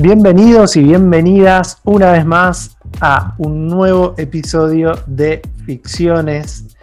Bienvenidos 0.00 0.76
y 0.76 0.82
bienvenidas 0.82 1.78
una 1.84 2.10
vez 2.10 2.26
más 2.26 2.76
a 3.00 3.36
un 3.38 3.68
nuevo 3.68 4.14
episodio 4.18 4.98
de 5.06 5.40
Ficciones. 5.66 6.76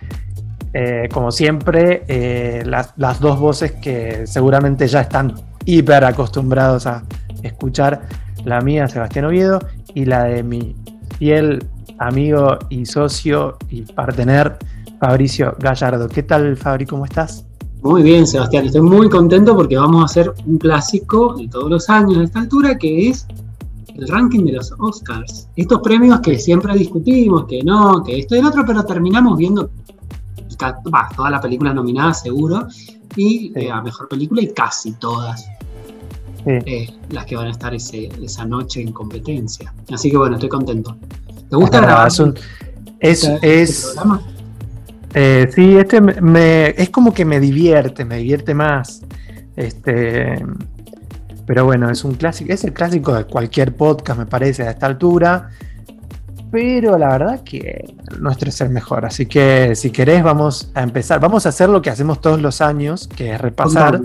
Eh, 0.73 1.09
como 1.11 1.29
siempre, 1.29 2.05
eh, 2.07 2.63
las, 2.65 2.95
dos 3.19 3.37
voces 3.37 3.73
que 3.73 4.25
seguramente 4.25 4.87
ya 4.87 5.01
están 5.01 5.35
hiper 5.65 6.05
acostumbrados 6.05 6.87
a 6.87 7.03
escuchar, 7.43 8.03
la 8.45 8.61
mía, 8.61 8.87
Sebastián 8.87 9.25
Oviedo, 9.25 9.59
y 9.93 10.05
la 10.05 10.23
de 10.23 10.41
mi 10.41 10.73
fiel 11.19 11.67
amigo 11.99 12.59
y 12.69 12.85
socio 12.85 13.57
y 13.69 13.81
partener, 13.81 14.57
Fabricio 15.01 15.57
Gallardo. 15.59 16.07
¿Qué 16.07 16.23
tal, 16.23 16.55
Fabri? 16.55 16.85
¿Cómo 16.85 17.03
estás? 17.03 17.45
Muy 17.81 18.03
bien, 18.03 18.27
Sebastián. 18.27 18.65
Estoy 18.65 18.81
muy 18.81 19.09
contento 19.09 19.55
porque 19.55 19.75
vamos 19.75 20.01
a 20.01 20.05
hacer 20.05 20.33
un 20.45 20.59
clásico 20.59 21.35
de 21.35 21.47
todos 21.47 21.69
los 21.69 21.89
años 21.89 22.19
a 22.19 22.23
esta 22.23 22.39
altura, 22.39 22.77
que 22.77 23.09
es 23.09 23.25
el 23.95 24.07
ranking 24.07 24.45
de 24.45 24.53
los 24.53 24.71
Oscars. 24.77 25.47
Estos 25.55 25.81
premios 25.81 26.19
que 26.19 26.37
siempre 26.37 26.75
discutimos, 26.75 27.45
que 27.45 27.63
no, 27.63 28.03
que 28.03 28.19
esto 28.19 28.35
y 28.35 28.39
el 28.39 28.45
otro, 28.45 28.63
pero 28.65 28.85
terminamos 28.85 29.35
viendo 29.37 29.71
toda 31.15 31.31
la 31.31 31.41
película 31.41 31.73
nominada 31.73 32.13
seguro, 32.13 32.67
y 33.15 33.51
eh, 33.55 33.71
a 33.71 33.81
mejor 33.81 34.07
película 34.07 34.43
y 34.43 34.53
casi 34.53 34.93
todas. 34.93 35.47
Eh, 36.45 36.87
las 37.09 37.25
que 37.25 37.35
van 37.35 37.47
a 37.47 37.51
estar 37.51 37.73
esa 37.73 38.45
noche 38.45 38.81
en 38.81 38.91
competencia. 38.91 39.73
Así 39.91 40.09
que 40.09 40.17
bueno, 40.17 40.35
estoy 40.35 40.49
contento. 40.49 40.97
¿Te 41.49 41.55
gusta 41.55 41.81
grabar? 41.81 42.07
Es, 42.07 42.19
es, 42.19 43.23
este, 43.23 43.61
este 43.61 43.85
programa? 43.93 44.21
Eh, 45.13 45.49
sí, 45.53 45.77
este 45.77 45.99
me, 45.99 46.69
es 46.69 46.89
como 46.89 47.13
que 47.13 47.25
me 47.25 47.39
divierte, 47.39 48.05
me 48.05 48.17
divierte 48.17 48.53
más. 48.53 49.01
Este, 49.55 50.43
pero 51.45 51.65
bueno, 51.65 51.89
es 51.89 52.03
un 52.03 52.13
clásico, 52.15 52.53
es 52.53 52.63
el 52.63 52.73
clásico 52.73 53.13
de 53.13 53.25
cualquier 53.25 53.75
podcast, 53.75 54.19
me 54.19 54.25
parece, 54.25 54.63
a 54.63 54.71
esta 54.71 54.85
altura. 54.85 55.49
Pero 56.51 56.97
la 56.97 57.09
verdad 57.09 57.43
que 57.43 57.95
nuestro 58.19 58.49
es 58.49 58.59
el 58.61 58.69
mejor. 58.69 59.05
Así 59.05 59.25
que 59.25 59.73
si 59.75 59.89
querés, 59.89 60.21
vamos 60.23 60.71
a 60.73 60.83
empezar. 60.83 61.19
Vamos 61.19 61.45
a 61.45 61.49
hacer 61.49 61.69
lo 61.69 61.81
que 61.81 61.89
hacemos 61.89 62.19
todos 62.19 62.41
los 62.41 62.61
años, 62.61 63.07
que 63.07 63.33
es 63.33 63.39
repasar. 63.39 64.01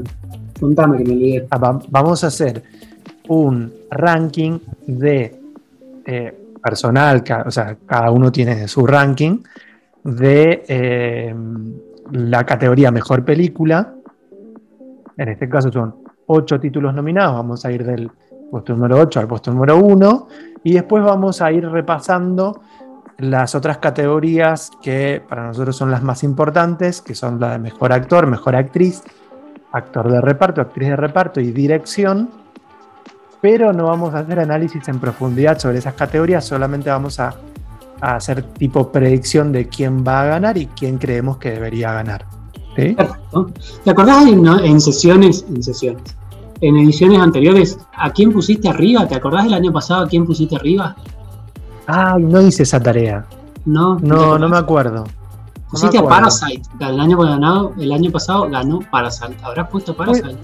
Contame, 0.60 1.04
que 1.04 1.14
me 1.14 1.46
ah, 1.50 1.80
vamos 1.88 2.24
a 2.24 2.28
hacer 2.28 2.62
un 3.28 3.72
ranking 3.90 4.58
de 4.86 5.40
eh, 6.06 6.34
personal, 6.62 7.22
o 7.44 7.50
sea, 7.50 7.76
cada 7.86 8.10
uno 8.10 8.30
tiene 8.30 8.66
su 8.68 8.86
ranking 8.86 9.38
de 10.06 10.64
eh, 10.68 11.34
la 12.12 12.46
categoría 12.46 12.90
Mejor 12.90 13.24
Película. 13.24 13.94
En 15.16 15.28
este 15.28 15.48
caso 15.48 15.72
son 15.72 15.96
ocho 16.26 16.60
títulos 16.60 16.94
nominados, 16.94 17.34
vamos 17.34 17.64
a 17.64 17.72
ir 17.72 17.84
del 17.84 18.10
puesto 18.50 18.74
número 18.74 19.00
8 19.00 19.20
al 19.20 19.26
puesto 19.26 19.52
número 19.52 19.76
1 19.78 20.28
y 20.62 20.74
después 20.74 21.02
vamos 21.02 21.42
a 21.42 21.50
ir 21.50 21.68
repasando 21.68 22.60
las 23.18 23.54
otras 23.54 23.78
categorías 23.78 24.70
que 24.80 25.22
para 25.26 25.46
nosotros 25.46 25.76
son 25.76 25.90
las 25.90 26.02
más 26.02 26.22
importantes, 26.22 27.00
que 27.02 27.14
son 27.14 27.40
la 27.40 27.52
de 27.52 27.58
Mejor 27.58 27.92
Actor, 27.92 28.26
Mejor 28.26 28.54
Actriz, 28.54 29.02
Actor 29.72 30.10
de 30.10 30.20
Reparto, 30.20 30.60
Actriz 30.60 30.88
de 30.90 30.96
Reparto 30.96 31.40
y 31.40 31.50
Dirección. 31.50 32.30
Pero 33.40 33.72
no 33.72 33.86
vamos 33.86 34.14
a 34.14 34.20
hacer 34.20 34.38
análisis 34.38 34.86
en 34.88 35.00
profundidad 35.00 35.58
sobre 35.58 35.78
esas 35.78 35.94
categorías, 35.94 36.44
solamente 36.44 36.90
vamos 36.90 37.18
a 37.18 37.34
a 38.00 38.16
hacer 38.16 38.42
tipo 38.42 38.90
predicción 38.92 39.52
de 39.52 39.68
quién 39.68 40.04
va 40.06 40.22
a 40.22 40.24
ganar 40.26 40.58
y 40.58 40.66
quién 40.66 40.98
creemos 40.98 41.38
que 41.38 41.50
debería 41.50 41.92
ganar. 41.92 42.26
Perfecto. 42.74 43.50
¿Te 43.84 43.90
acordás 43.90 44.26
en, 44.26 44.80
sesiones, 44.80 45.46
en 45.48 45.62
sesiones, 45.62 46.02
en 46.60 46.76
ediciones 46.76 47.20
anteriores, 47.20 47.78
a 47.94 48.10
quién 48.10 48.32
pusiste 48.32 48.68
arriba? 48.68 49.06
¿Te 49.08 49.14
acordás 49.14 49.44
del 49.44 49.54
año 49.54 49.72
pasado 49.72 50.04
a 50.04 50.08
quién 50.08 50.26
pusiste 50.26 50.56
arriba? 50.56 50.94
Ay, 51.86 52.22
no 52.22 52.40
hice 52.42 52.64
esa 52.64 52.80
tarea. 52.80 53.24
No, 53.64 53.98
no, 54.00 54.38
no 54.38 54.48
me 54.48 54.58
acuerdo. 54.58 55.04
pusiste 55.70 55.98
a 55.98 56.02
Parasite. 56.02 56.62
El 56.80 57.00
año, 57.00 57.16
ganado, 57.18 57.72
el 57.78 57.92
año 57.92 58.10
pasado 58.10 58.48
ganó 58.50 58.80
Parasite. 58.90 59.36
¿Habrás 59.42 59.70
puesto 59.70 59.96
Parasite? 59.96 60.36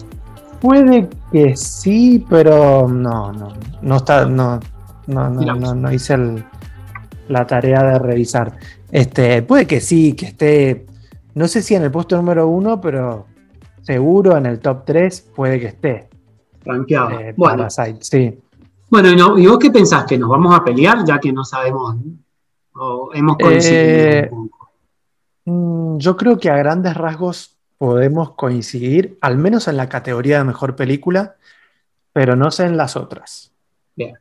Puede, 0.61 1.11
que 1.31 1.57
sí, 1.57 2.25
pero 2.31 2.89
no, 2.89 3.33
no. 3.33 3.49
No 3.83 3.97
está, 3.97 4.25
no, 4.25 4.59
no, 5.07 5.29
no, 5.29 5.75
no 5.75 5.93
hice 5.93 6.15
el, 6.15 6.45
la 7.29 7.47
tarea 7.47 7.83
de 7.83 7.99
revisar. 7.99 8.57
Este, 8.91 9.43
puede 9.43 9.67
que 9.67 9.81
sí, 9.81 10.15
que 10.15 10.27
esté, 10.27 10.87
no 11.35 11.49
sé 11.49 11.63
si 11.63 11.75
en 11.75 11.83
el 11.83 11.91
puesto 11.91 12.17
número 12.17 12.49
uno, 12.49 12.81
pero 12.81 13.27
seguro 13.83 14.37
en 14.37 14.47
el 14.47 14.61
top 14.61 14.85
3 14.85 15.31
puede 15.35 15.61
que 15.61 15.67
esté. 15.67 16.09
Rankeado. 16.65 17.11
Eh, 17.19 17.35
bueno. 17.37 17.67
sí. 18.01 18.39
Bueno, 18.91 19.39
¿y, 19.39 19.47
vos 19.47 19.59
qué 19.59 19.71
pensás? 19.71 20.05
¿Que 20.05 20.19
nos 20.19 20.29
vamos 20.29 20.55
a 20.55 20.63
pelear 20.63 21.05
ya 21.05 21.19
que 21.19 21.33
no 21.33 21.45
sabemos? 21.45 21.97
¿O 22.75 23.11
hemos 23.15 23.37
coincidido 23.39 23.81
eh, 23.81 24.31
mm, 25.47 25.97
Yo 25.99 26.17
creo 26.17 26.39
que 26.39 26.51
a 26.51 26.57
grandes 26.57 26.95
rasgos 26.95 27.57
podemos 27.79 28.33
coincidir, 28.33 29.19
al 29.23 29.39
menos 29.39 29.67
en 29.67 29.77
la 29.77 29.89
categoría 29.89 30.39
de 30.39 30.45
mejor 30.45 30.77
película, 30.77 31.37
pero 32.13 32.37
no 32.37 32.51
sé 32.51 32.67
en 32.67 32.77
las 32.77 32.97
otras. 32.97 33.53
Bien. 33.97 34.15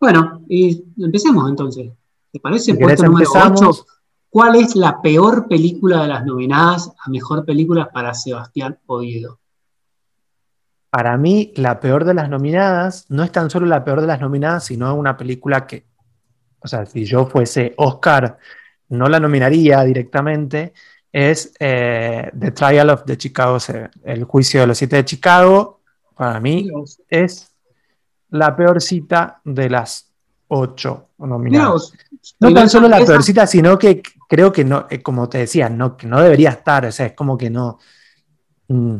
Bueno, 0.00 0.42
y 0.48 0.84
empecemos 0.98 1.48
entonces. 1.48 1.90
¿Te 2.36 2.40
parece? 2.40 2.74
Puesto 2.74 3.04
número 3.04 3.30
8. 3.32 3.86
¿Cuál 4.28 4.56
es 4.56 4.76
la 4.76 5.00
peor 5.00 5.48
película 5.48 6.02
de 6.02 6.08
las 6.08 6.26
nominadas 6.26 6.92
a 7.02 7.08
mejor 7.08 7.46
película 7.46 7.90
para 7.90 8.12
Sebastián 8.12 8.78
Oviedo? 8.84 9.40
Para 10.90 11.16
mí, 11.16 11.54
la 11.56 11.80
peor 11.80 12.04
de 12.04 12.12
las 12.12 12.28
nominadas 12.28 13.06
no 13.08 13.22
es 13.22 13.32
tan 13.32 13.48
solo 13.48 13.64
la 13.64 13.82
peor 13.82 14.02
de 14.02 14.06
las 14.06 14.20
nominadas, 14.20 14.66
sino 14.66 14.94
una 14.94 15.16
película 15.16 15.66
que, 15.66 15.86
o 16.60 16.68
sea, 16.68 16.84
si 16.84 17.06
yo 17.06 17.24
fuese 17.24 17.72
Oscar, 17.78 18.36
no 18.90 19.08
la 19.08 19.18
nominaría 19.18 19.82
directamente, 19.82 20.74
es 21.10 21.54
eh, 21.58 22.30
The 22.38 22.50
Trial 22.50 22.90
of 22.90 23.04
the 23.06 23.16
Chicago 23.16 23.56
el 24.04 24.24
juicio 24.24 24.60
de 24.60 24.66
los 24.66 24.76
siete 24.76 24.96
de 24.96 25.06
Chicago. 25.06 25.80
Para 26.14 26.38
mí 26.38 26.68
es 27.08 27.50
la 28.28 28.54
peor 28.54 28.82
cita 28.82 29.40
de 29.42 29.70
las 29.70 30.05
ocho 30.48 31.08
nominadas. 31.18 31.92
No 32.40 32.52
tan 32.52 32.68
solo 32.68 32.88
la 32.88 33.04
peorcita, 33.04 33.46
sino 33.46 33.78
que 33.78 34.02
creo 34.28 34.52
que 34.52 34.64
no, 34.64 34.86
eh, 34.90 35.02
como 35.02 35.28
te 35.28 35.38
decía, 35.38 35.68
no, 35.68 35.96
que 35.96 36.06
no 36.06 36.20
debería 36.20 36.50
estar, 36.50 36.86
o 36.86 36.92
sea, 36.92 37.06
es 37.06 37.12
como 37.12 37.36
que 37.36 37.50
no, 37.50 37.78
mm, 38.68 38.96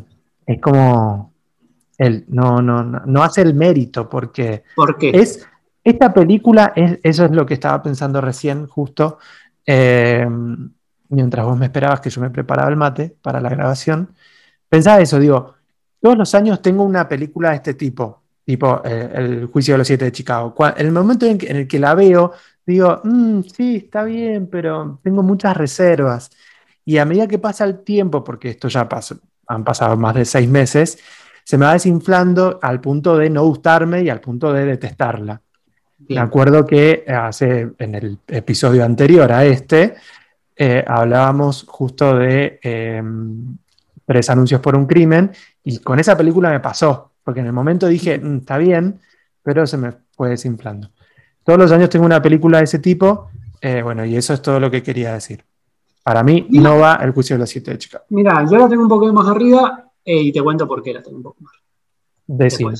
es 0.47 0.61
como, 0.61 1.33
el, 1.99 2.25
no, 2.29 2.63
no, 2.63 2.83
no, 2.85 3.23
hace 3.23 3.43
el 3.43 3.55
mérito, 3.55 4.09
porque 4.09 4.65
es, 5.01 5.47
esta 5.83 6.13
película, 6.13 6.73
es, 6.77 6.99
eso 7.03 7.25
es 7.25 7.31
lo 7.31 7.47
que 7.47 7.55
estaba 7.55 7.83
pensando 7.83 8.21
recién, 8.21 8.67
justo, 8.67 9.19
eh, 9.65 10.27
mientras 11.09 11.45
vos 11.47 11.59
me 11.59 11.67
esperabas 11.67 12.01
que 12.01 12.11
yo 12.11 12.21
me 12.21 12.31
preparaba 12.31 12.69
el 12.71 12.77
mate 12.77 13.17
para 13.23 13.41
la 13.41 13.49
grabación, 13.49 14.15
pensaba 14.69 15.01
eso, 15.01 15.19
digo, 15.19 15.55
todos 16.01 16.17
los 16.17 16.35
años 16.35 16.63
tengo 16.63 16.85
una 16.85 17.09
película 17.09 17.51
de 17.51 17.57
este 17.57 17.75
tipo, 17.75 18.23
tipo 18.47 18.81
eh, 18.85 19.11
El 19.13 19.47
juicio 19.47 19.75
de 19.75 19.79
los 19.79 19.87
siete 19.87 20.07
de 20.07 20.13
Chicago. 20.13 20.55
En 20.77 20.87
el 20.87 20.93
momento 20.93 21.27
en, 21.27 21.39
el 21.45 21.67
que 21.67 21.81
la 21.81 21.95
veo, 21.95 22.33
digo, 22.65 23.01
mm, 23.03 23.41
sí, 23.43 23.77
está 23.85 24.05
bien, 24.05 24.47
pero 24.47 25.01
tengo 25.03 25.23
muchas 25.23 25.57
reservas. 25.57 26.31
Y 26.85 26.99
a 26.99 27.05
medida 27.05 27.27
que 27.27 27.41
pasa 27.41 27.65
el 27.65 27.83
tiempo, 27.83 28.23
porque 28.23 28.51
esto 28.51 28.69
ya 28.69 28.89
pasó, 28.89 29.19
han 29.49 29.65
pasado 29.65 29.97
más 29.97 30.15
de 30.15 30.25
seis 30.25 30.49
meses, 30.49 30.99
se 31.45 31.59
me 31.59 31.67
va 31.67 31.73
desinflando 31.73 32.61
al 32.63 32.81
punto 32.81 33.19
de 33.19 33.29
no 33.29 33.45
gustarme 33.45 34.03
y 34.03 34.09
al 34.09 34.21
punto 34.21 34.53
de 34.53 34.65
detestarla. 34.65 35.43
Me 36.09 36.21
acuerdo 36.21 36.65
que 36.65 37.05
hace, 37.09 37.73
en 37.79 37.95
el 37.95 38.19
episodio 38.29 38.85
anterior 38.85 39.33
a 39.33 39.45
este, 39.45 39.95
eh, 40.55 40.85
hablábamos 40.87 41.65
justo 41.67 42.17
de 42.17 42.61
em, 42.63 43.57
tres 44.05 44.31
anuncios 44.31 44.61
por 44.61 44.77
un 44.77 44.87
crimen 44.87 45.33
y 45.65 45.79
con 45.79 45.99
esa 45.99 46.17
película 46.17 46.51
me 46.51 46.61
pasó. 46.61 47.16
Porque 47.27 47.41
en 47.41 47.47
el 47.47 47.53
momento 47.53 47.89
dije, 47.89 48.21
mm, 48.21 48.37
está 48.37 48.57
bien, 48.57 49.01
pero 49.43 49.67
se 49.67 49.77
me 49.77 49.93
fue 50.13 50.29
desinflando. 50.29 50.91
Todos 51.43 51.59
los 51.59 51.73
años 51.73 51.91
tengo 51.91 52.07
una 52.07 52.23
película 52.23 52.59
de 52.59 52.65
ese 52.65 52.79
tipo, 52.79 53.31
eh, 53.61 53.83
bueno, 53.83 54.05
y 54.05 54.15
eso 54.15 54.33
es 54.33 54.41
todo 54.41 54.61
lo 54.61 54.71
que 54.71 54.81
quería 54.81 55.15
decir. 55.15 55.45
Para 56.05 56.23
mí 56.23 56.47
no 56.51 56.79
va 56.79 56.95
el 57.03 57.11
juicio 57.11 57.35
de 57.35 57.41
los 57.41 57.51
siete 57.51 57.73
de 57.73 57.79
Chicago. 57.79 58.05
Mira, 58.11 58.47
yo 58.49 58.59
la 58.59 58.69
tengo 58.69 58.85
un 58.85 58.89
poco 58.89 59.13
más 59.13 59.27
arriba 59.27 59.91
eh, 60.05 60.23
y 60.23 60.33
te 60.33 60.41
cuento 60.41 60.69
por 60.69 60.81
qué 60.85 60.95
la 60.95 61.03
tengo 61.03 61.17
un 61.17 61.23
poco 61.25 61.39
más. 61.41 61.55
Decime. 62.29 62.75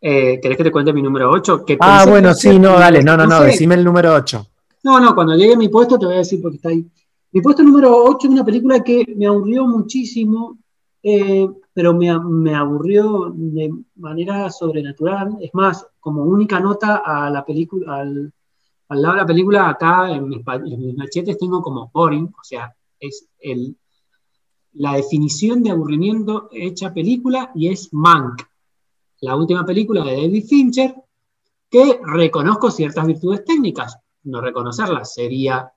Eh, 0.00 0.40
¿Querés 0.40 0.56
que 0.56 0.64
te 0.64 0.72
cuente 0.72 0.94
mi 0.94 1.02
número 1.02 1.30
8? 1.30 1.66
Ah, 1.80 2.06
bueno, 2.08 2.32
sí, 2.32 2.58
no, 2.58 2.78
dale, 2.78 3.02
no, 3.02 3.18
no, 3.18 3.26
no, 3.26 3.42
decime 3.42 3.74
el 3.74 3.84
número 3.84 4.14
8. 4.14 4.46
No, 4.84 4.98
no, 4.98 5.14
cuando 5.14 5.36
llegue 5.36 5.52
a 5.52 5.58
mi 5.58 5.68
puesto 5.68 5.98
te 5.98 6.06
voy 6.06 6.14
a 6.14 6.18
decir 6.18 6.40
porque 6.40 6.56
está 6.56 6.70
ahí. 6.70 6.86
Mi 7.32 7.42
puesto 7.42 7.62
número 7.62 7.94
8 8.02 8.28
es 8.28 8.32
una 8.32 8.46
película 8.46 8.82
que 8.82 9.04
me 9.14 9.26
aburrió 9.26 9.66
muchísimo 9.66 10.56
eh, 11.02 11.48
pero 11.72 11.94
me, 11.94 12.54
aburrió 12.54 13.32
de 13.34 13.72
manera 13.96 14.50
sobrenatural. 14.50 15.38
Es 15.40 15.54
más, 15.54 15.86
como 16.00 16.24
única 16.24 16.60
nota 16.60 17.02
a 17.04 17.30
la 17.30 17.44
película, 17.44 18.00
al, 18.00 18.32
lado 18.88 19.14
de 19.14 19.20
la 19.20 19.26
película, 19.26 19.68
acá 19.68 20.10
en 20.10 20.28
mis, 20.28 20.44
machetes 20.96 21.38
tengo 21.38 21.62
como 21.62 21.90
boring, 21.92 22.26
o 22.26 22.44
sea, 22.44 22.74
es 22.98 23.28
el, 23.38 23.76
la 24.74 24.94
definición 24.94 25.62
de 25.62 25.70
aburrimiento 25.70 26.48
hecha 26.52 26.92
película 26.92 27.52
y 27.54 27.68
es 27.68 27.92
Mank, 27.92 28.42
la 29.20 29.36
última 29.36 29.64
película 29.64 30.04
de 30.04 30.16
David 30.16 30.46
Fincher, 30.46 30.94
que 31.70 32.00
reconozco 32.02 32.70
ciertas 32.70 33.06
virtudes 33.06 33.44
técnicas. 33.44 33.98
No 34.24 34.40
reconocerlas 34.40 35.14
sería 35.14 35.72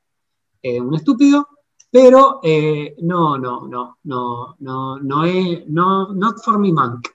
eh, 0.62 0.80
un 0.80 0.96
estúpido, 0.96 1.48
pero 1.92 2.40
eh, 2.42 2.96
no, 3.02 3.38
no, 3.38 3.68
no, 3.68 3.98
no, 4.04 4.56
no, 4.60 5.00
no 5.00 5.26
es, 5.26 5.68
no, 5.68 6.14
not 6.14 6.38
for 6.44 6.58
me, 6.58 6.72
Monk. 6.72 7.08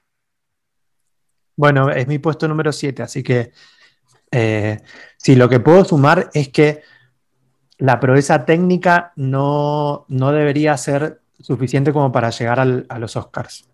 Bueno, 1.57 1.89
es 1.91 2.07
mi 2.07 2.19
puesto 2.19 2.47
número 2.47 2.71
7, 2.71 3.03
así 3.03 3.23
que 3.23 3.53
eh, 4.31 4.79
sí, 5.17 5.35
lo 5.35 5.49
que 5.49 5.61
puedo 5.61 5.85
sumar 5.85 6.29
es 6.35 6.51
que 6.51 6.83
la 7.79 7.99
proeza 7.99 8.45
técnica 8.45 9.13
no, 9.17 10.05
no 10.09 10.33
debería 10.33 10.77
ser 10.77 11.23
suficiente 11.41 11.93
como 11.93 12.13
para 12.13 12.31
llegar 12.31 12.61
a 12.61 12.99
los 12.99 13.17
Oscars. 13.17 13.69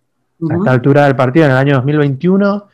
A 0.50 0.56
esta 0.56 0.70
altura 0.72 1.04
del 1.04 1.16
partido, 1.16 1.46
en 1.46 1.52
el 1.52 1.56
año 1.56 1.75
2021, 1.76 2.69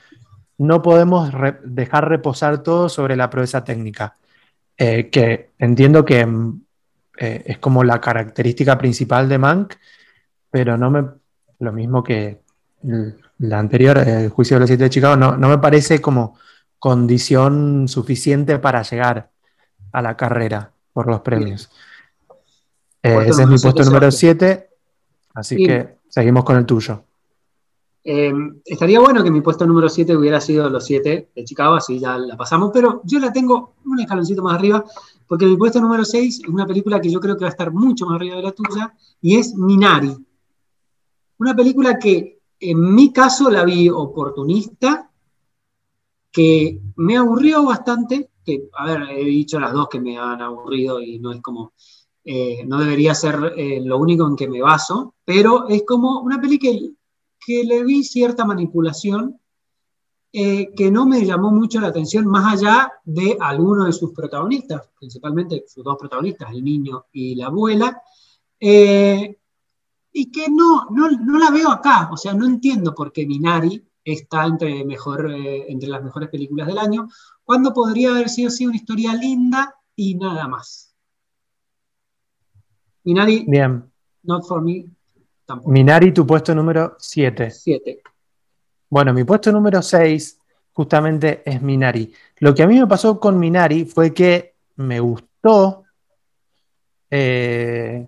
no 0.58 0.82
podemos 0.82 1.30
dejar 1.64 2.08
reposar 2.08 2.62
todo 2.62 2.88
sobre 2.88 3.14
la 3.16 3.30
proeza 3.30 3.62
técnica, 3.62 4.16
eh, 4.76 5.08
que 5.10 5.50
entiendo 5.58 6.04
que 6.04 6.26
eh, 7.20 7.42
es 7.46 7.58
como 7.58 7.82
la 7.84 8.00
característica 8.00 8.78
principal 8.78 9.28
de 9.28 9.38
Mank, 9.38 9.74
pero 10.50 10.76
no 10.76 10.90
me 10.90 11.04
lo 11.58 11.72
mismo 11.72 12.02
que 12.02 12.42
la 13.38 13.58
anterior, 13.58 13.98
el 13.98 14.28
juicio 14.28 14.56
de 14.56 14.60
los 14.60 14.68
siete 14.68 14.84
de 14.84 14.90
Chicago, 14.90 15.16
no, 15.16 15.36
no 15.36 15.48
me 15.48 15.58
parece 15.58 16.00
como 16.00 16.38
condición 16.78 17.88
suficiente 17.88 18.58
para 18.58 18.82
llegar 18.82 19.30
a 19.92 20.02
la 20.02 20.16
carrera 20.16 20.70
por 20.92 21.08
los 21.08 21.20
premios. 21.20 21.70
Eh, 23.02 23.26
ese 23.26 23.42
es 23.42 23.48
mi 23.48 23.58
puesto 23.58 23.84
número 23.84 24.10
7, 24.10 24.68
así 25.34 25.56
que 25.56 25.98
seguimos 26.08 26.44
con 26.44 26.56
el 26.56 26.66
tuyo. 26.66 27.04
Eh, 28.04 28.32
estaría 28.64 29.00
bueno 29.00 29.22
que 29.22 29.30
mi 29.30 29.40
puesto 29.40 29.66
número 29.66 29.88
7 29.88 30.16
hubiera 30.16 30.40
sido 30.40 30.68
los 30.70 30.84
7 30.84 31.30
de 31.34 31.44
Chicago, 31.44 31.74
así 31.74 31.98
ya 31.98 32.16
la 32.16 32.36
pasamos, 32.36 32.70
pero 32.72 33.02
yo 33.04 33.18
la 33.18 33.32
tengo 33.32 33.74
un 33.84 34.00
escaloncito 34.00 34.42
más 34.42 34.54
arriba, 34.54 34.84
porque 35.26 35.46
mi 35.46 35.56
puesto 35.56 35.80
número 35.80 36.04
6 36.04 36.40
es 36.42 36.48
una 36.48 36.66
película 36.66 37.00
que 37.00 37.10
yo 37.10 37.20
creo 37.20 37.36
que 37.36 37.44
va 37.44 37.48
a 37.48 37.50
estar 37.50 37.72
mucho 37.72 38.06
más 38.06 38.16
arriba 38.16 38.36
de 38.36 38.42
la 38.42 38.52
tuya, 38.52 38.94
y 39.20 39.36
es 39.36 39.54
Minari. 39.54 40.16
Una 41.38 41.54
película 41.54 41.98
que 41.98 42.38
en 42.60 42.94
mi 42.94 43.12
caso 43.12 43.50
la 43.50 43.64
vi 43.64 43.88
oportunista, 43.88 45.10
que 46.30 46.80
me 46.96 47.16
aburrió 47.16 47.64
bastante, 47.64 48.30
que, 48.44 48.68
a 48.72 48.86
ver, 48.86 49.02
he 49.10 49.24
dicho 49.24 49.60
las 49.60 49.72
dos 49.72 49.88
que 49.88 50.00
me 50.00 50.18
han 50.18 50.40
aburrido 50.40 51.00
y 51.00 51.18
no 51.18 51.32
es 51.32 51.40
como, 51.40 51.72
eh, 52.24 52.64
no 52.66 52.78
debería 52.78 53.14
ser 53.14 53.52
eh, 53.56 53.80
lo 53.84 53.98
único 53.98 54.26
en 54.26 54.36
que 54.36 54.48
me 54.48 54.60
baso, 54.60 55.14
pero 55.24 55.68
es 55.68 55.84
como 55.86 56.20
una 56.20 56.40
película 56.40 56.72
que, 56.72 56.90
le 57.64 57.84
vi 57.84 58.04
cierta 58.04 58.44
manipulación 58.44 59.40
eh, 60.32 60.74
que 60.74 60.90
no 60.90 61.06
me 61.06 61.24
llamó 61.24 61.50
mucho 61.50 61.80
la 61.80 61.88
atención, 61.88 62.26
más 62.26 62.54
allá 62.54 62.92
de 63.04 63.36
algunos 63.40 63.86
de 63.86 63.92
sus 63.92 64.12
protagonistas, 64.12 64.90
principalmente 64.98 65.64
sus 65.66 65.82
dos 65.82 65.96
protagonistas, 65.98 66.50
el 66.52 66.62
niño 66.62 67.06
y 67.12 67.34
la 67.34 67.46
abuela, 67.46 68.02
y 68.60 70.30
que 70.30 70.48
no, 70.50 70.86
no, 70.90 71.10
no, 71.10 71.38
la 71.38 71.50
veo 71.50 71.70
acá, 71.70 72.10
o 72.12 72.16
sea, 72.16 72.34
no 72.34 72.46
entiendo 72.46 72.94
por 72.94 73.12
qué 73.12 73.26
Minari 73.26 73.82
está 74.04 74.46
entre, 74.46 74.84
mejor, 74.84 75.30
entre 75.30 75.88
las 75.88 76.02
mejores 76.02 76.28
películas 76.28 76.66
del 76.66 76.78
año, 76.78 77.08
cuando 77.44 77.72
podría 77.72 78.10
haber 78.10 78.28
sido 78.28 78.48
así 78.48 78.66
una 78.66 78.76
historia 78.76 79.14
linda 79.14 79.74
y 79.96 80.14
nada 80.14 80.46
más. 80.48 80.94
Minari, 83.04 83.46
Bien. 83.48 83.90
not 84.24 84.44
for 84.44 84.60
me, 84.60 84.90
tampoco. 85.48 85.70
Minari, 85.70 86.12
tu 86.12 86.26
puesto 86.26 86.54
número 86.54 86.96
7. 86.98 87.50
7. 87.50 88.02
Bueno, 88.90 89.14
mi 89.14 89.24
puesto 89.24 89.50
número 89.50 89.82
6 89.82 90.38
justamente 90.72 91.42
es 91.44 91.60
Minari. 91.62 92.12
Lo 92.38 92.54
que 92.54 92.62
a 92.62 92.66
mí 92.66 92.78
me 92.78 92.86
pasó 92.86 93.18
con 93.18 93.38
Minari 93.38 93.84
fue 93.84 94.14
que 94.14 94.54
me 94.76 95.00
gustó 95.00 95.84
eh, 97.10 98.06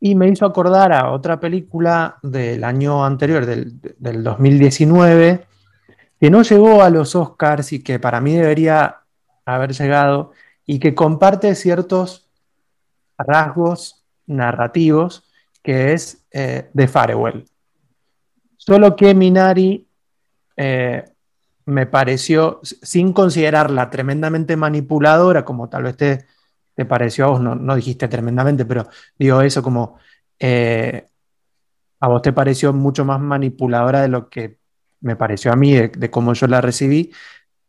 y 0.00 0.14
me 0.14 0.28
hizo 0.28 0.46
acordar 0.46 0.92
a 0.92 1.12
otra 1.12 1.38
película 1.38 2.18
del 2.22 2.64
año 2.64 3.04
anterior, 3.04 3.46
del, 3.46 3.80
del 3.98 4.24
2019, 4.24 5.46
que 6.18 6.30
no 6.30 6.42
llegó 6.42 6.82
a 6.82 6.90
los 6.90 7.14
Oscars 7.14 7.72
y 7.72 7.82
que 7.82 7.98
para 7.98 8.20
mí 8.20 8.34
debería 8.34 9.02
haber 9.44 9.72
llegado 9.72 10.32
y 10.64 10.78
que 10.80 10.94
comparte 10.94 11.54
ciertos 11.54 12.28
rasgos 13.16 14.04
narrativos, 14.26 15.25
que 15.66 15.94
es 15.94 16.24
eh, 16.30 16.70
The 16.72 16.86
Farewell. 16.86 17.44
Solo 18.56 18.94
que 18.94 19.16
Minari 19.16 19.84
eh, 20.56 21.02
me 21.64 21.86
pareció, 21.86 22.60
sin 22.62 23.12
considerarla 23.12 23.90
tremendamente 23.90 24.56
manipuladora, 24.56 25.44
como 25.44 25.68
tal 25.68 25.82
vez 25.82 25.96
te, 25.96 26.24
te 26.72 26.84
pareció 26.84 27.24
a 27.24 27.28
vos, 27.30 27.40
no, 27.40 27.56
no, 27.56 27.74
dijiste 27.74 28.06
tremendamente, 28.06 28.64
pero 28.64 28.86
digo 29.18 29.42
eso 29.42 29.60
como 29.60 29.98
eh, 30.38 31.08
a 31.98 32.06
vos 32.06 32.22
te 32.22 32.32
pareció 32.32 32.72
mucho 32.72 33.04
más 33.04 33.20
manipuladora 33.20 34.02
de 34.02 34.08
lo 34.08 34.28
que 34.28 34.60
me 35.00 35.16
pareció 35.16 35.52
a 35.52 35.56
mí 35.56 35.72
de, 35.74 36.10
cómo 36.12 36.32
yo 36.34 36.46
la 36.46 36.60
recibí, 36.60 37.10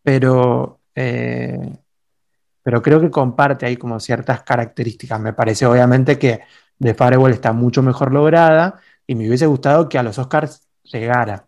pero, 0.03 0.81
pero 0.93 2.81
creo 2.83 3.01
que 3.01 3.09
comparte 3.09 3.65
ahí 3.65 3.75
como 3.75 3.99
ciertas 3.99 4.43
características. 4.43 5.19
Me 5.19 5.33
parece 5.33 5.65
obviamente 5.65 6.19
que 6.19 6.41
The 6.79 6.93
Firewall 6.93 7.31
está 7.31 7.53
mucho 7.53 7.81
mejor 7.81 8.13
lograda 8.13 8.79
y 9.05 9.15
me 9.15 9.27
hubiese 9.27 9.45
gustado 9.47 9.89
que 9.89 9.97
a 9.97 10.03
los 10.03 10.17
Oscars 10.19 10.67
llegara. 10.83 11.47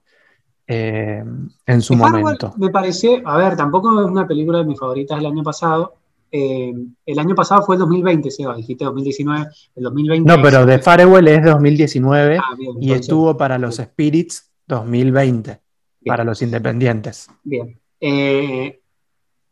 Eh, 0.68 1.24
en 1.66 1.82
su 1.82 1.96
momento. 1.96 2.54
Me 2.58 2.70
parece, 2.70 3.24
a 3.26 3.38
ver, 3.38 3.56
tampoco 3.56 4.00
es 4.02 4.06
una 4.06 4.28
película 4.28 4.60
de 4.60 4.66
mis 4.66 4.80
favoritas 4.80 5.18
del 5.18 5.26
año 5.26 5.42
pasado, 5.42 5.96
eh, 6.32 6.74
el 7.06 7.20
año 7.20 7.34
pasado 7.34 7.64
fue 7.64 7.76
el 7.76 7.80
2020, 7.80 8.30
Seba, 8.30 8.56
dijiste 8.56 8.86
2019, 8.86 9.48
el 9.76 9.84
2020. 9.84 10.32
No, 10.32 10.42
pero 10.42 10.66
The 10.66 10.80
Firewall 10.80 11.28
es 11.28 11.44
2019 11.44 12.38
ah, 12.38 12.56
y 12.80 12.92
estuvo 12.92 13.36
para 13.36 13.58
los 13.58 13.78
Spirits 13.78 14.52
2020 14.68 15.60
para 16.06 16.24
los 16.24 16.42
independientes. 16.42 17.30
Bien. 17.44 17.80
Eh, 18.00 18.80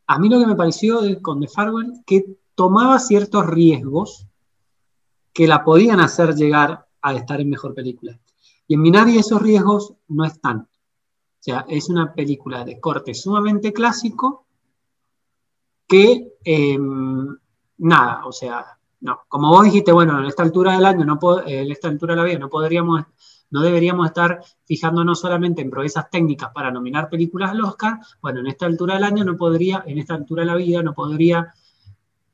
a 0.06 0.20
mí 0.20 0.30
lo 0.30 0.40
que 0.40 0.48
me 0.48 0.56
pareció 0.56 1.00
con 1.22 1.42
The 1.42 1.48
Farewell 1.48 1.94
que 2.06 2.26
tomaba 2.56 3.00
ciertos 3.00 3.46
riesgos 3.48 4.28
que 5.38 5.46
la 5.46 5.64
podían 5.64 6.00
hacer 6.00 6.34
llegar 6.34 6.88
a 7.00 7.14
estar 7.14 7.40
en 7.40 7.48
mejor 7.52 7.76
película. 7.76 8.20
Y 8.68 8.74
en 8.74 8.82
Minari 8.82 9.20
esos 9.20 9.40
riesgos 9.40 9.94
no 10.08 10.26
están. 10.26 10.62
O 10.62 11.40
sea, 11.40 11.64
es 11.70 11.90
una 11.90 12.12
película 12.12 12.66
de 12.66 12.80
corte 12.80 13.14
sumamente 13.14 13.72
clásico 13.72 14.48
que 15.88 16.34
em, 16.44 17.38
nada, 17.78 18.26
o 18.26 18.32
sea, 18.32 18.66
no. 19.02 19.20
Como 19.28 19.50
vos 19.50 19.66
dijiste, 19.66 19.92
bueno, 19.92 20.18
en 20.18 20.26
esta 20.26 20.42
altura 20.42 20.74
del 20.74 20.86
año, 20.86 21.06
no 21.06 21.20
en 21.46 21.72
esta 21.72 21.88
altura 21.88 22.16
de 22.16 22.22
la 22.22 22.26
vida, 22.26 22.40
no 22.40 22.50
podríamos 22.50 23.06
no 23.52 23.62
deberíamos 23.62 24.08
estar 24.08 24.42
fijándonos 24.66 25.20
solamente 25.20 25.62
en 25.62 25.70
proezas 25.70 26.10
técnicas 26.10 26.50
para 26.52 26.72
nominar 26.72 27.10
películas 27.10 27.52
al 27.52 27.62
Oscar. 27.62 28.00
Bueno, 28.24 28.40
en 28.40 28.48
esta 28.48 28.66
altura 28.66 28.96
del 28.96 29.04
año 29.04 29.24
no 29.24 29.38
podría, 29.38 29.84
en 29.86 30.00
esta 30.00 30.16
altura 30.16 30.42
de 30.42 30.48
la 30.48 30.56
vida 30.56 30.82
no 30.82 30.96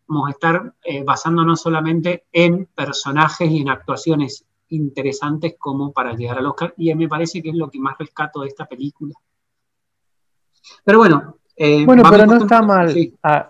podríamos 0.05 0.29
estar 0.29 0.73
eh, 0.83 1.03
basándonos 1.03 1.61
solamente 1.61 2.25
en 2.31 2.65
personajes 2.65 3.49
y 3.49 3.61
en 3.61 3.69
actuaciones 3.69 4.45
interesantes 4.69 5.55
como 5.57 5.91
para 5.91 6.13
llegar 6.13 6.37
al 6.37 6.47
Oscar. 6.47 6.73
Y 6.77 6.93
me 6.95 7.07
parece 7.07 7.41
que 7.41 7.49
es 7.49 7.55
lo 7.55 7.69
que 7.69 7.79
más 7.79 7.97
rescato 7.97 8.41
de 8.41 8.47
esta 8.47 8.65
película. 8.65 9.13
Pero 10.83 10.97
bueno. 10.99 11.37
Eh, 11.55 11.85
bueno, 11.85 12.03
pero 12.09 12.25
no 12.25 12.37
está 12.37 12.61
mal. 12.61 12.95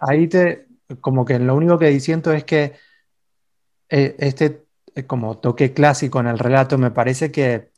ahí 0.01 0.27
te, 0.27 0.67
como 1.00 1.24
que 1.24 1.39
lo 1.39 1.55
único 1.55 1.77
que 1.79 1.98
siento 2.00 2.31
es 2.31 2.43
que 2.43 2.74
eh, 3.89 4.15
este 4.19 4.65
eh, 4.95 5.05
como 5.05 5.38
toque 5.38 5.74
clásico 5.74 6.19
en 6.19 6.27
el 6.27 6.39
relato, 6.39 6.77
me 6.77 6.91
parece 6.91 7.31
que 7.31 7.72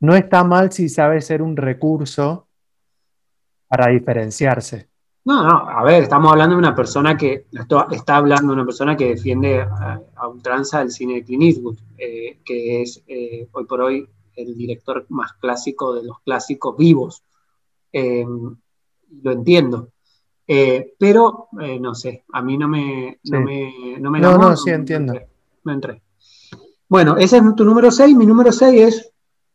no 0.00 0.14
está 0.14 0.42
mal 0.44 0.72
si 0.72 0.88
sabe 0.88 1.20
ser 1.20 1.42
un 1.42 1.56
recurso 1.56 2.48
para 3.68 3.90
diferenciarse. 3.90 4.88
No, 5.26 5.42
no, 5.42 5.68
a 5.68 5.82
ver, 5.84 6.02
estamos 6.02 6.30
hablando 6.30 6.54
de 6.54 6.58
una 6.58 6.74
persona 6.74 7.16
que 7.16 7.46
está 7.90 8.16
hablando 8.16 8.48
de 8.48 8.54
una 8.54 8.64
persona 8.64 8.96
que 8.96 9.08
defiende 9.08 9.60
a, 9.60 10.28
ultranza 10.28 10.82
el 10.82 10.90
cine 10.90 11.14
de 11.14 11.24
Clint 11.24 11.44
Eastwood, 11.44 11.78
eh, 11.96 12.40
que 12.44 12.82
es 12.82 13.02
eh, 13.06 13.48
hoy 13.52 13.64
por 13.64 13.80
hoy 13.80 14.06
el 14.36 14.56
director 14.56 15.06
más 15.08 15.32
clásico 15.34 15.94
de 15.94 16.04
los 16.04 16.20
clásicos 16.20 16.76
vivos. 16.76 17.22
lo 17.92 19.32
entiendo. 19.32 19.88
pero 20.98 21.48
no 21.80 21.94
sé, 21.94 22.24
a 22.32 22.42
mí 22.42 22.58
no 22.58 22.68
me, 22.68 23.18
no 23.24 23.40
me, 23.40 23.98
no 23.98 24.10
No, 24.10 24.38
no, 24.38 24.56
sí 24.56 24.70
entiendo 24.70 25.14
me 25.64 25.72
entré. 25.72 26.02
Bueno, 26.88 27.16
ese 27.16 27.38
es 27.38 27.56
tu 27.56 27.64
número 27.64 27.90
6. 27.90 28.16
Mi 28.16 28.26
número 28.26 28.52
6 28.52 28.80
es, 28.80 29.10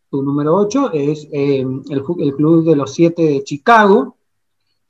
tu 0.09 0.21
número 0.21 0.55
8 0.55 0.91
es 0.93 1.27
eh, 1.31 1.65
el, 1.89 2.03
Club 2.03 2.65
de 2.65 2.75
los 2.75 2.93
Siete 2.93 3.21
de 3.23 3.43
Chicago, 3.43 4.17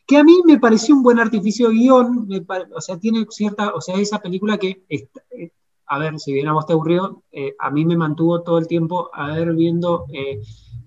que 0.10 0.18
a 0.18 0.24
mí 0.24 0.42
me 0.44 0.60
pareció 0.60 0.96
un 0.96 1.04
buen 1.04 1.20
artificio 1.20 1.70
de 1.70 1.76
guion, 1.76 2.28
o 2.76 2.82
sea, 2.82 2.98
tiene 2.98 3.28
cierta, 3.30 3.76
o 3.76 3.80
sea, 3.80 3.96
esa 3.96 4.18
película 4.20 4.58
que, 4.58 4.84
eh, 4.90 5.08
a 5.86 6.00
ver, 6.00 6.20
si 6.20 6.34
bien 6.34 6.48
a 6.48 6.54
vos 6.54 6.66
te 6.66 6.74
aburrió, 6.74 7.22
eh, 7.32 7.54
a 7.60 7.70
mí 7.70 7.86
me 7.86 7.96
mantuvo 7.96 8.42
todo 8.42 8.58
el 8.58 8.66
tiempo 8.66 9.12
a 9.14 9.28
ver 9.28 9.54
viendo 9.54 10.06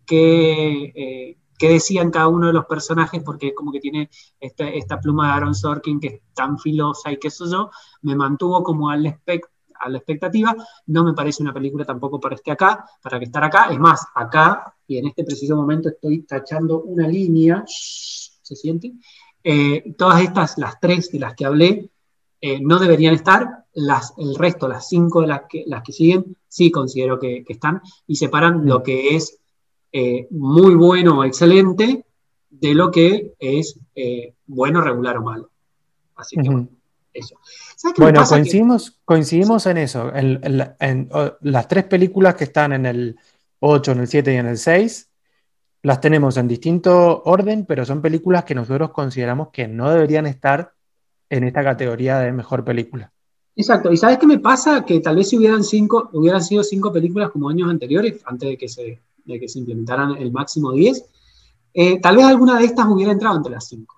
qué, 0.05 1.37
qué 1.57 1.69
decían 1.69 2.11
cada 2.11 2.27
uno 2.27 2.49
de 2.49 2.53
los 2.53 2.67
personajes, 2.67 3.23
porque 3.23 3.55
como 3.55 3.71
que 3.71 3.79
tiene 3.79 4.11
esta, 4.41 4.99
pluma 4.99 5.29
de 5.29 5.33
Aaron 5.35 5.55
Sorkin 5.55 6.01
que 6.01 6.09
es 6.09 6.21
tan 6.35 6.59
filosa 6.59 7.13
y 7.13 7.19
qué 7.19 7.31
sé 7.31 7.45
yo, 7.49 7.71
me 8.01 8.17
mantuvo 8.17 8.65
como 8.65 8.91
a 8.91 8.97
la 8.97 9.11
expectativa. 9.11 10.57
No 10.87 11.05
me 11.05 11.13
parece 11.13 11.45
una 11.45 11.55
película 11.55 11.85
tampoco 11.85 12.19
para 12.19 12.35
estar 12.35 12.55
acá, 12.55 12.85
para 13.01 13.21
que 13.21 13.27
estar 13.27 13.45
acá. 13.45 13.69
Es 13.71 13.79
más, 13.79 14.05
acá, 14.13 14.75
y 14.89 14.99
en 14.99 15.07
este 15.07 15.23
preciso 15.23 15.55
momento 15.55 15.91
estoy 15.91 16.23
tachando 16.23 16.83
una 16.83 17.07
línea, 17.07 17.65
¿se 18.43 18.57
siente? 18.57 18.93
Eh, 19.45 19.95
todas 19.97 20.23
estas, 20.23 20.59
las 20.59 20.79
tres 20.81 21.11
de 21.11 21.19
las 21.19 21.35
que 21.35 21.45
hablé, 21.45 21.91
eh, 22.41 22.61
no 22.61 22.79
deberían 22.79 23.15
estar. 23.15 23.65
Las, 23.75 24.13
el 24.19 24.35
resto, 24.35 24.69
las 24.69 24.89
cinco 24.89 25.23
de 25.23 25.29
las 25.29 25.43
que, 25.49 25.65
las 25.67 25.83
que 25.83 25.93
siguen, 25.93 26.37
sí 26.47 26.71
considero 26.71 27.19
que, 27.19 27.45
están 27.49 27.81
y 28.07 28.17
separan 28.17 28.67
lo 28.67 28.83
que 28.83 29.17
es 29.17 29.39
eh, 29.93 30.27
muy 30.31 30.75
bueno 30.75 31.19
o 31.19 31.25
excelente 31.25 32.05
de 32.51 32.75
lo 32.75 32.91
que 32.91 33.33
es 33.39 33.79
bueno, 34.47 34.83
regular 34.83 35.17
o 35.17 35.23
malo. 35.23 35.51
Así 36.17 36.37
que 36.37 36.69
eso. 37.15 37.37
Bueno, 37.99 38.25
coincidimos, 38.27 39.01
coincidimos 39.05 39.67
en 39.67 39.79
eso. 39.79 40.13
En, 40.15 41.09
las 41.41 41.69
tres 41.69 41.85
películas 41.85 42.35
que 42.35 42.45
están 42.45 42.73
en 42.73 42.87
el 42.87 43.19
8, 43.61 43.93
en 43.93 44.01
el 44.01 44.09
7 44.09 44.33
y 44.33 44.37
en 44.37 44.47
el 44.47 44.59
6, 44.59 45.09
las 45.83 46.01
tenemos 46.01 46.37
en 46.37 46.49
distinto 46.49 47.23
orden, 47.25 47.67
pero 47.67 47.85
son 47.85 48.01
películas 48.01 48.45
que 48.45 48.55
nosotros 48.55 48.91
consideramos 48.91 49.49
que 49.49 49.67
no 49.67 49.91
deberían 49.91 50.27
estar 50.27 50.75
en 51.29 51.45
esta 51.45 51.65
categoría 51.65 52.19
de 52.19 52.33
mejor 52.33 52.65
película. 52.65 53.13
Exacto. 53.57 53.93
¿Y 53.93 53.97
sabes 53.97 54.19
qué 54.19 54.27
me 54.27 54.39
pasa? 54.39 54.85
Que 54.85 55.01
tal 55.01 55.17
vez 55.17 55.29
si 55.29 55.37
hubieran, 55.37 55.65
cinco, 55.65 56.09
hubieran 56.13 56.43
sido 56.43 56.63
cinco 56.63 56.93
películas 56.93 57.31
como 57.31 57.49
años 57.49 57.69
anteriores, 57.69 58.23
antes 58.25 58.51
de 58.51 58.57
que 58.57 58.69
se, 58.69 59.01
que 59.27 59.49
se 59.49 59.59
implementaran 59.59 60.17
el 60.17 60.33
máximo 60.33 60.73
10, 60.73 61.05
eh, 61.75 62.01
tal 62.01 62.17
vez 62.17 62.27
alguna 62.27 62.59
de 62.59 62.65
estas 62.67 62.87
hubiera 62.87 63.13
entrado 63.13 63.37
entre 63.37 63.53
las 63.53 63.67
cinco. 63.67 63.97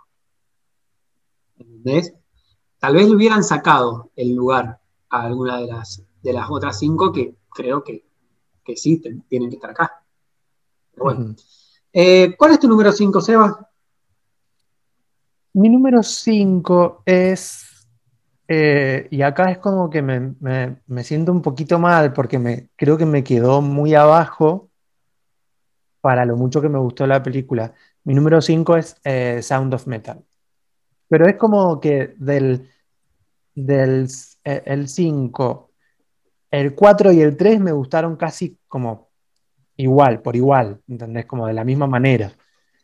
¿Entendés? 1.59 2.15
tal 2.85 2.97
vez 2.97 3.09
le 3.09 3.17
hubieran 3.17 3.43
sacado 3.43 4.11
el 4.15 4.35
lugar 4.35 4.79
a 5.09 5.23
alguna 5.23 5.57
de 5.57 5.67
las, 5.69 6.03
de 6.23 6.35
las 6.35 6.51
otras 6.51 6.79
cinco 6.79 7.11
que 7.11 7.35
creo 7.49 7.83
que, 7.83 8.05
que 8.63 8.77
sí 8.77 8.99
tienen 9.27 9.49
que 9.49 9.57
estar 9.57 9.71
acá. 9.71 10.05
bueno. 10.95 11.35
Eh, 11.97 12.35
¿Cuál 12.37 12.51
es 12.51 12.59
tu 12.59 12.67
número 12.67 12.91
5, 12.91 13.21
Seba? 13.21 13.71
Mi 15.53 15.69
número 15.69 16.03
5 16.03 17.05
es, 17.07 17.87
eh, 18.49 19.07
y 19.13 19.23
acá 19.23 19.53
es 19.53 19.59
como 19.59 19.89
que 19.89 20.03
me, 20.03 20.35
me, 20.89 21.05
siento 21.05 21.31
un 21.31 21.41
poquito 21.41 21.79
mal 21.79 22.13
porque 22.13 22.41
me, 22.41 22.69
creo 22.75 22.99
que 22.99 23.07
me 23.07 23.23
quedó 23.23 23.63
muy 23.63 23.95
abajo 23.95 24.71
para 26.01 26.25
lo 26.25 26.37
mucho 26.37 26.61
que 26.61 26.69
me 26.69 26.81
gustó 26.81 27.07
la 27.07 27.23
película. 27.23 27.73
Mi 28.03 28.13
número 28.13 28.43
5 28.43 28.77
es 28.77 28.97
eh, 29.05 29.41
Sound 29.41 29.73
of 29.73 29.87
Metal. 29.87 30.21
Pero 31.09 31.29
es 31.29 31.37
como 31.37 31.79
que 31.79 32.17
del, 32.19 32.69
del 33.55 34.09
eh, 34.43 34.63
el 34.67 34.89
5, 34.89 35.71
el 36.51 36.75
4 36.75 37.13
y 37.13 37.21
el 37.21 37.37
3 37.37 37.61
me 37.61 37.71
gustaron 37.71 38.17
casi 38.17 38.59
como 38.67 39.04
igual, 39.77 40.21
por 40.21 40.37
igual, 40.37 40.81
¿entendés? 40.89 41.27
Como 41.27 41.47
de 41.47 41.55
la 41.55 41.65
misma 41.65 41.87
manera. 41.87 42.33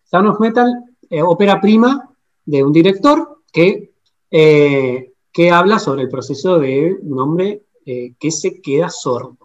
Sound 0.04 0.28
of 0.28 0.40
Metal, 0.40 0.84
eh, 1.08 1.22
ópera 1.22 1.60
prima 1.60 2.10
de 2.44 2.64
un 2.64 2.72
director 2.72 3.42
que, 3.52 3.92
eh, 4.30 5.12
que 5.32 5.50
habla 5.50 5.78
sobre 5.78 6.02
el 6.02 6.08
proceso 6.08 6.58
de 6.58 6.96
un 7.02 7.18
hombre 7.18 7.62
que 7.84 8.30
se 8.30 8.60
queda 8.60 8.88
sordo. 8.88 9.36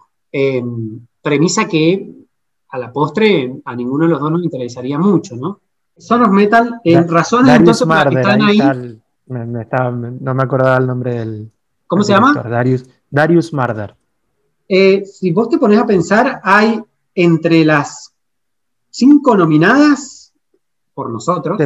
premisa 1.20 1.66
que 1.66 2.12
a 2.68 2.78
la 2.78 2.92
postre 2.92 3.60
a 3.64 3.74
ninguno 3.74 4.04
de 4.04 4.10
los 4.10 4.20
dos 4.20 4.30
nos 4.30 4.44
interesaría 4.44 4.98
mucho, 4.98 5.34
¿no? 5.34 5.60
Sound 5.96 6.26
of 6.26 6.32
Metal, 6.32 6.80
en 6.84 7.08
razones 7.08 7.56
entonces 7.56 7.88
para 7.88 8.10
que 8.10 8.16
están 8.20 8.42
ahí 8.42 8.60
no 9.26 10.34
me 10.34 10.42
acordaba 10.42 10.76
el 10.76 10.86
nombre 10.86 11.14
del. 11.14 11.50
¿Cómo 11.86 12.02
se 12.02 12.12
llama? 12.12 12.34
Darius, 12.34 12.88
Darius 13.10 13.52
Marder. 13.52 13.94
Eh, 14.68 15.04
si 15.04 15.30
vos 15.30 15.48
te 15.48 15.58
pones 15.58 15.78
a 15.78 15.86
pensar, 15.86 16.40
hay 16.42 16.82
entre 17.16 17.64
las 17.64 18.14
cinco 18.90 19.36
nominadas 19.36 20.32
por 20.94 21.10
nosotros, 21.10 21.58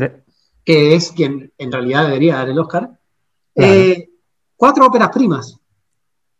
que 0.64 0.94
es 0.94 1.12
quien 1.12 1.52
en 1.58 1.72
realidad 1.72 2.04
debería 2.04 2.36
dar 2.36 2.48
el 2.48 2.58
Oscar, 2.58 2.98
eh, 3.54 4.08
cuatro 4.56 4.86
óperas 4.86 5.10
primas. 5.10 5.58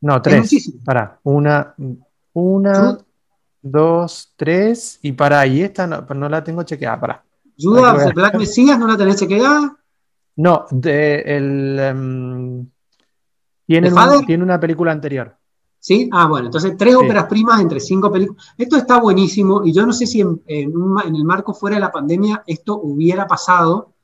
No, 0.00 0.22
tres. 0.22 0.72
Para, 0.82 1.20
una, 1.24 1.74
una, 2.32 2.98
dos, 3.60 4.32
tres, 4.36 4.98
y 5.02 5.12
para, 5.12 5.46
y 5.46 5.62
esta 5.62 5.86
no, 5.86 6.06
no 6.14 6.28
la 6.28 6.42
tengo 6.42 6.62
chequeada, 6.62 6.98
para. 6.98 7.24
Judas, 7.58 8.14
Black 8.14 8.36
Messiah, 8.36 8.78
¿no 8.78 8.86
la 8.86 8.96
tenés 8.96 9.16
chequeada? 9.16 9.76
No, 10.36 10.64
de, 10.70 11.20
el, 11.20 11.78
em, 11.78 12.66
tiene, 13.66 14.42
una 14.42 14.58
película 14.58 14.92
anterior. 14.92 15.36
¿Sí? 15.82 16.10
Ah, 16.12 16.26
bueno, 16.26 16.46
entonces 16.46 16.76
tres 16.76 16.94
óperas 16.94 17.25
primas 17.25 17.58
entre 17.58 17.80
cinco 17.80 18.12
películas. 18.12 18.52
Esto 18.58 18.76
está 18.76 19.00
buenísimo 19.00 19.64
y 19.64 19.72
yo 19.72 19.87
no 19.87 19.94
sé 19.94 20.06
si 20.06 20.20
en, 20.20 20.42
el 20.46 21.25
marco 21.25 21.54
fuera 21.54 21.76
de 21.76 21.80
la 21.80 21.90
pandemia 21.90 22.44
esto 22.46 22.78
hubiera 22.82 23.26
pasado 23.26 23.94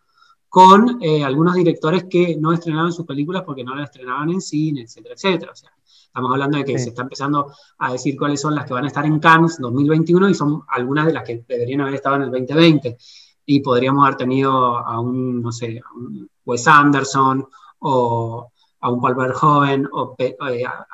con 0.49 0.99
eh, 1.02 1.23
algunos 1.23 1.54
directores 1.54 2.04
que 2.04 2.35
no 2.40 2.54
estrenaban 2.54 2.92
sus 2.92 3.04
películas 3.04 3.42
porque 3.42 3.62
no 3.62 3.75
las 3.75 3.90
estrenaban 3.90 4.30
en 4.30 4.40
cine, 4.40 4.83
etcétera, 4.83 5.14
etcétera. 5.14 5.52
O 5.52 5.54
sea, 5.54 5.71
estamos 5.85 6.33
hablando 6.33 6.56
de 6.56 6.64
que 6.64 6.78
se 6.78 6.88
está 6.88 7.02
empezando 7.02 7.52
a 7.76 7.92
decir 7.92 8.16
cuáles 8.16 8.40
son 8.40 8.54
las 8.54 8.64
que 8.64 8.73
van 8.73 8.85
a 8.85 8.88
estar 8.88 9.04
en 9.04 9.18
Cannes 9.18 9.59
2021 9.59 10.30
y 10.30 10.35
son 10.35 10.62
algunas 10.68 11.04
de 11.04 11.12
las 11.12 11.25
que 11.25 11.45
deberían 11.47 11.83
haber 11.83 11.97
estado 11.97 12.16
en 12.16 12.23
el 12.23 12.30
2020 12.30 12.97
y 13.45 13.61
podríamos 13.61 14.02
haber 14.02 14.16
tenido 14.16 14.78
a 14.78 14.99
un, 14.99 15.42
no 15.42 15.52
sé, 15.52 15.78
a 15.78 15.95
un 15.95 16.26
Wes 16.47 16.66
Anderson 16.66 17.47
o 17.80 18.50
a 18.80 18.90
un 18.90 19.00
Paul 19.00 19.14
Verhoeven 19.14 19.88
o 19.92 20.14
eh, 20.18 20.35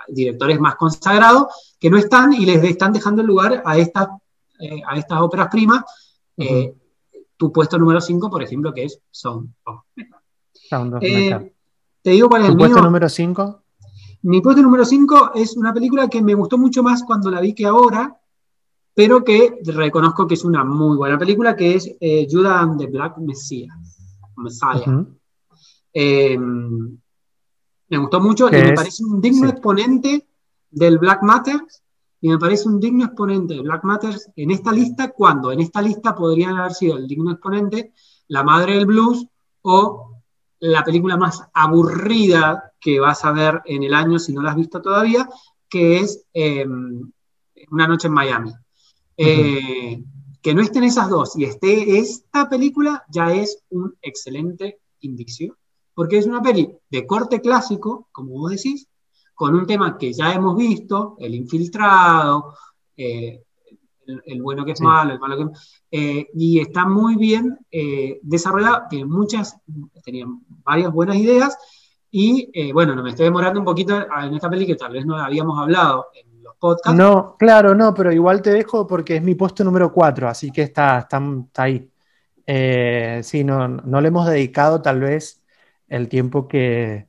directores 0.09 0.61
más 0.61 0.77
consagrados 0.77 1.75
que 1.79 1.91
no 1.91 1.99
están 1.99 2.33
y 2.33 2.47
les 2.47 2.63
están 2.65 2.93
dejando 2.93 3.23
el 3.23 3.29
lugar 3.29 3.63
a 3.65 3.77
estas, 3.77 4.09
eh, 4.61 4.81
a 4.87 4.97
estas 4.97 5.21
óperas 5.21 5.49
primas. 5.49 5.85
Eh, 6.37 6.75
tu 7.37 7.53
puesto 7.53 7.79
número 7.79 8.01
5, 8.01 8.31
por 8.31 8.43
ejemplo, 8.43 8.73
que 8.73 8.85
es 8.85 9.01
Sound 9.11 9.53
of 9.65 9.81
Sound 10.53 10.95
of 10.95 11.03
Metal. 11.03 11.53
Te 12.03 12.11
digo 12.11 12.29
cuál 12.29 12.43
es 12.43 12.49
el 12.49 12.57
puesto 12.57 12.81
número 12.81 13.09
5? 13.09 13.63
Mi 14.23 14.41
puesto 14.41 14.63
número 14.63 14.85
5 14.85 15.33
es 15.35 15.57
una 15.57 15.75
película 15.75 16.09
que 16.09 16.23
me 16.23 16.35
gustó 16.35 16.57
mucho 16.57 16.83
más 16.83 17.03
cuando 17.03 17.31
la 17.31 17.41
vi 17.41 17.55
que 17.55 17.67
ahora, 17.67 18.17
pero 18.95 19.25
que 19.25 19.59
reconozco 19.65 20.27
que 20.27 20.35
es 20.35 20.45
una 20.45 20.65
muy 20.65 20.97
buena 20.97 21.19
película, 21.19 21.57
que 21.57 21.75
es 21.75 21.91
eh, 22.01 22.27
Judah 22.31 22.61
and 22.61 22.79
the 22.79 22.87
Black 22.87 23.19
Messiah. 23.19 23.75
Messiah. 24.37 25.05
Eh, 25.93 26.39
me 27.93 27.99
gustó 27.99 28.21
mucho 28.23 28.49
y 28.49 28.53
me 28.53 28.73
parece 28.73 29.05
un 29.05 29.21
digno 29.21 29.51
exponente 29.51 30.27
del 30.71 30.97
Black 30.99 31.23
Matter 31.23 31.61
y 32.23 32.31
me 32.31 32.39
parece 32.39 32.67
un 32.67 32.81
digno 32.81 33.05
exponente 33.05 33.53
de 33.53 33.61
Black 33.61 33.85
Matter 33.85 34.17
en 34.35 34.51
esta 34.51 34.73
lista 34.73 35.11
cuando 35.11 35.53
en 35.53 35.61
esta 35.61 35.83
lista 35.83 36.15
podrían 36.15 36.57
haber 36.57 36.73
sido 36.73 36.97
el 36.97 37.07
digno 37.07 37.33
exponente 37.33 37.93
La 38.29 38.43
Madre 38.43 38.77
del 38.77 38.87
Blues 38.87 39.27
o 39.61 40.23
la 40.61 40.83
película 40.83 41.19
más 41.19 41.43
aburrida 41.53 42.73
que 42.81 42.99
vas 42.99 43.27
a 43.27 43.33
ver 43.33 43.61
en 43.67 43.83
el 43.83 43.93
año 43.93 44.19
si 44.19 44.33
no 44.33 44.41
la 44.41 44.53
has 44.53 44.57
visto 44.57 44.81
todavía, 44.81 45.29
que 45.69 45.99
es 45.99 46.25
eh, 46.33 46.65
Una 47.71 47.87
noche 47.87 48.09
en 48.09 48.15
Miami. 48.15 48.55
Eh, 49.19 50.03
que 50.41 50.55
no 50.55 50.63
estén 50.63 50.85
esas 50.85 51.11
dos 51.11 51.37
y 51.37 51.45
esté 51.45 51.99
esta 51.99 52.49
película 52.49 53.05
ya 53.11 53.35
es 53.35 53.63
un 53.69 53.95
excelente 54.01 54.81
indicio, 55.01 55.59
porque 55.95 56.19
es 56.19 56.27
una 56.27 56.43
peli 56.43 56.71
de 56.89 57.07
corte 57.07 57.41
clásico, 57.41 58.09
como 58.13 58.33
vos 58.33 58.53
decís, 58.53 58.89
con 59.35 59.55
un 59.55 59.67
tema 59.67 59.97
que 59.99 60.13
ya 60.13 60.33
hemos 60.33 60.57
visto, 60.57 61.17
el 61.19 61.35
infiltrado, 61.35 62.55
eh, 62.97 63.43
el, 64.27 64.43
bueno 64.43 64.65
que 64.65 64.73
es 64.73 64.81
malo, 64.81 65.13
el 65.13 65.21
malo 65.21 65.37
que 65.37 65.59
eh, 65.91 66.29
y 66.35 66.61
está 66.61 66.87
muy 66.87 67.17
bien 67.17 67.59
desarrollada, 68.23 68.89
tiene 68.89 69.07
muchas, 69.07 69.57
tenían 70.05 70.41
varias 70.65 70.93
buenas 70.93 71.17
ideas, 71.17 71.57
y 72.11 72.73
bueno, 72.73 72.95
no 72.95 73.03
me 73.03 73.11
estoy 73.11 73.25
demorando 73.25 73.59
un 73.59 73.65
poquito 73.65 73.97
en 73.97 74.35
esta 74.35 74.51
peli 74.51 74.67
que 74.67 74.77
tal 74.77 74.93
vez 74.93 75.07
no 75.07 75.17
habíamos 75.17 75.59
hablado 75.59 76.09
no, 76.95 77.37
claro, 77.39 77.75
no, 77.75 77.93
pero 77.93 78.13
igual 78.13 78.41
te 78.41 78.51
dejo 78.51 78.87
porque 78.87 79.17
es 79.17 79.23
mi 79.23 79.35
puesto 79.35 79.65
número 79.65 79.93
4, 79.93 80.29
así 80.29 80.53
que 80.53 80.63
está, 80.63 80.99
está, 80.99 81.21
ahí. 81.57 81.89
Eh, 82.47 83.21
sí, 83.25 83.43
no, 83.43 83.67
no 83.67 84.01
le 84.01 84.09
hemos 84.09 84.27
dedicado 84.27 84.81
tal 84.81 85.01
vez 85.01 85.42
el 85.93 86.09
tiempo 86.09 86.49
que 86.49 87.07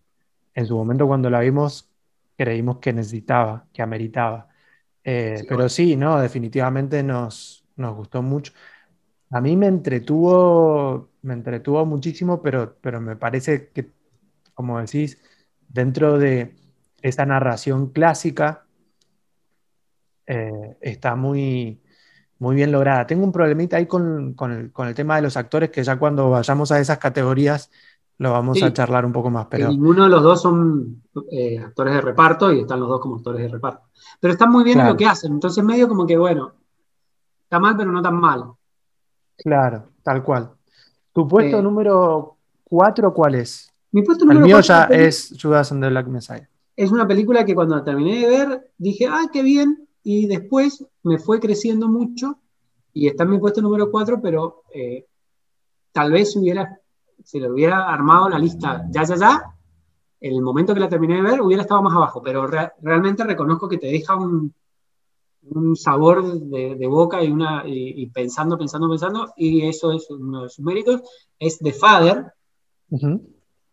en 0.54 0.66
su 0.66 0.76
momento 0.76 1.08
cuando 1.08 1.30
la 1.30 1.40
vimos 1.40 1.90
creímos 2.38 2.80
que 2.80 2.92
necesitaba, 2.92 3.66
que 3.72 3.82
ameritaba. 3.82 4.50
Eh, 5.06 5.46
pero 5.48 5.70
sí, 5.70 5.96
no, 5.96 6.20
definitivamente 6.20 7.02
nos, 7.02 7.66
nos 7.78 7.96
gustó 7.96 8.22
mucho. 8.22 8.52
A 9.30 9.40
mí 9.40 9.56
me 9.56 9.68
entretuvo, 9.68 11.12
me 11.22 11.34
entretuvo 11.34 11.86
muchísimo, 11.86 12.42
pero, 12.42 12.78
pero 12.82 13.00
me 13.00 13.16
parece 13.16 13.70
que, 13.70 13.90
como 14.54 14.80
decís, 14.82 15.18
dentro 15.70 16.18
de 16.18 16.54
esa 17.02 17.26
narración 17.26 17.92
clásica, 17.92 18.66
eh, 20.28 20.78
está 20.82 21.16
muy, 21.16 21.82
muy 22.38 22.56
bien 22.58 22.74
lograda. 22.74 23.08
Tengo 23.08 23.24
un 23.24 23.32
problemita 23.32 23.78
ahí 23.78 23.86
con, 23.88 24.36
el, 24.52 24.94
tema 24.94 25.16
de 25.16 25.22
los 25.22 25.38
actores, 25.38 25.70
que 25.70 25.84
ya 25.84 25.98
cuando 25.98 26.30
vayamos 26.30 26.72
a 26.74 26.80
esas 26.82 26.98
categorías 26.98 27.72
lo 28.24 28.32
vamos 28.32 28.64
a 28.64 28.72
charlar 28.72 29.06
un 29.06 29.12
poco 29.12 29.30
más. 29.30 29.48
Pero... 29.50 29.70
ninguno 29.70 30.06
de 30.06 30.10
los 30.10 30.24
dos 30.24 30.42
son 30.42 31.04
eh, 31.30 31.60
actores 31.60 31.94
de 31.94 32.02
reparto 32.02 32.52
y 32.52 32.62
están 32.62 32.80
los 32.80 32.90
dos 32.90 33.02
como 33.02 33.18
actores 33.18 33.42
de 33.42 33.50
reparto. 33.50 33.84
Pero 34.20 34.34
están 34.34 34.52
muy 34.52 34.64
bien 34.64 34.80
en 34.80 34.88
lo 34.88 34.98
que 34.98 35.06
hacen, 35.06 35.34
entonces 35.34 35.64
medio 35.64 35.88
como 35.88 36.08
que, 36.08 36.18
bueno, 36.18 36.54
está 37.44 37.60
mal, 37.60 37.76
pero 37.78 37.92
no 37.92 38.02
tan 38.02 38.16
mal. 38.16 38.46
Claro, 39.38 39.90
tal 40.02 40.24
cual. 40.24 40.52
¿Tu 41.12 41.28
puesto 41.28 41.60
eh, 41.60 41.62
número 41.62 42.38
4 42.64 43.14
cuál 43.14 43.36
es? 43.36 43.72
Mi 43.92 44.02
puesto 44.02 44.26
número 44.26 44.40
El 44.40 44.46
mío 44.46 44.60
ya 44.62 44.86
es 44.86 45.36
Judas 45.40 45.72
and 45.72 45.84
the 45.84 45.90
Black 45.90 46.08
Messiah. 46.08 46.50
Es 46.76 46.92
una 46.92 47.08
película 47.08 47.46
que 47.46 47.54
cuando 47.54 47.84
terminé 47.84 48.22
de 48.22 48.28
ver 48.28 48.72
dije, 48.78 49.08
ah, 49.08 49.30
qué 49.32 49.44
bien, 49.44 49.88
y 50.02 50.28
después 50.28 50.86
me 51.04 51.20
fue 51.20 51.40
creciendo 51.40 51.88
mucho 51.88 52.40
y 52.94 53.08
está 53.08 53.24
en 53.24 53.32
mi 53.32 53.38
puesto 53.38 53.62
número 53.62 53.92
4, 53.92 54.22
pero 54.22 54.64
eh, 54.74 55.06
tal 55.92 56.12
vez 56.12 56.36
hubiera, 56.36 56.80
se 57.24 57.40
le 57.40 57.50
hubiera 57.50 57.90
armado 57.92 58.30
la 58.30 58.40
lista 58.40 58.86
ya, 58.90 59.04
ya, 59.04 59.16
ya, 59.16 59.44
en 60.20 60.34
el 60.34 60.42
momento 60.42 60.74
que 60.74 60.80
la 60.80 60.88
terminé 60.88 61.16
de 61.16 61.22
ver 61.22 61.42
hubiera 61.42 61.64
estado 61.64 61.82
más 61.82 61.96
abajo, 61.96 62.22
pero 62.24 62.48
realmente 62.48 63.26
reconozco 63.26 63.68
que 63.68 63.78
te 63.78 63.88
deja 63.88 64.16
un, 64.16 64.54
un 65.50 65.76
sabor 65.76 66.40
de, 66.40 66.88
boca 66.88 67.24
y, 67.24 67.30
una, 67.30 67.64
y, 67.66 68.06
pensando, 68.08 68.58
pensando, 68.58 68.90
pensando, 68.90 69.34
y 69.36 69.68
eso 69.68 69.92
es 69.92 70.10
uno 70.10 70.44
de 70.44 70.50
sus 70.50 70.64
méritos, 70.64 71.02
es 71.38 71.60
The 71.60 71.74
Father, 71.74 72.34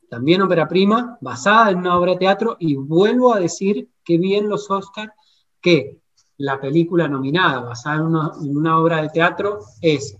también 0.09 0.43
ópera 0.43 0.67
prima, 0.67 1.19
basada 1.21 1.71
en 1.71 1.79
una 1.79 1.97
obra 1.97 2.13
de 2.13 2.19
teatro, 2.19 2.57
y 2.59 2.75
vuelvo 2.75 3.33
a 3.33 3.39
decir 3.39 3.89
que 4.03 4.19
bien 4.19 4.49
los 4.49 4.71
Oscars 4.71 5.13
que 5.61 6.01
la 6.39 6.61
película 6.61 7.07
nominada 7.07 7.61
basada 7.61 7.97
en 7.97 8.57
una, 8.57 8.79
obra 8.79 9.03
de 9.03 9.11
teatro 9.11 9.61
es 9.81 10.17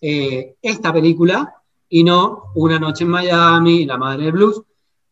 eh, 0.00 0.56
esta 0.62 0.92
película 0.92 1.59
y 1.90 2.02
no 2.04 2.44
Una 2.54 2.78
noche 2.78 3.04
en 3.04 3.10
Miami, 3.10 3.84
La 3.84 3.98
Madre 3.98 4.24
del 4.24 4.32
Blues, 4.32 4.62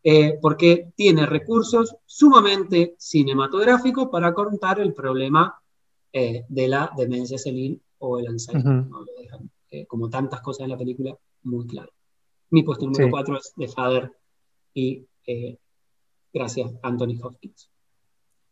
eh, 0.03 0.39
porque 0.41 0.93
tiene 0.97 1.27
recursos 1.27 1.97
sumamente 2.07 2.95
cinematográficos 2.99 4.09
para 4.09 4.33
contar 4.33 4.81
el 4.81 4.95
problema 4.95 5.61
eh, 6.13 6.47
de 6.49 6.69
la 6.69 6.91
demencia 6.97 7.37
senil 7.37 7.83
o 7.99 8.19
el 8.19 8.29
Alzheimer. 8.29 8.87
como 9.87 10.09
tantas 10.09 10.41
cosas 10.41 10.65
en 10.65 10.71
la 10.71 10.79
película, 10.79 11.15
muy 11.43 11.67
claro. 11.67 11.93
Mi 12.51 12.63
puesto 12.63 12.87
número 12.87 13.11
4 13.11 13.37
es 13.37 13.53
de 13.55 13.69
Father 13.69 14.13
y 14.73 15.07
gracias, 16.33 16.73
Anthony 16.83 17.19
Hopkins. 17.21 17.71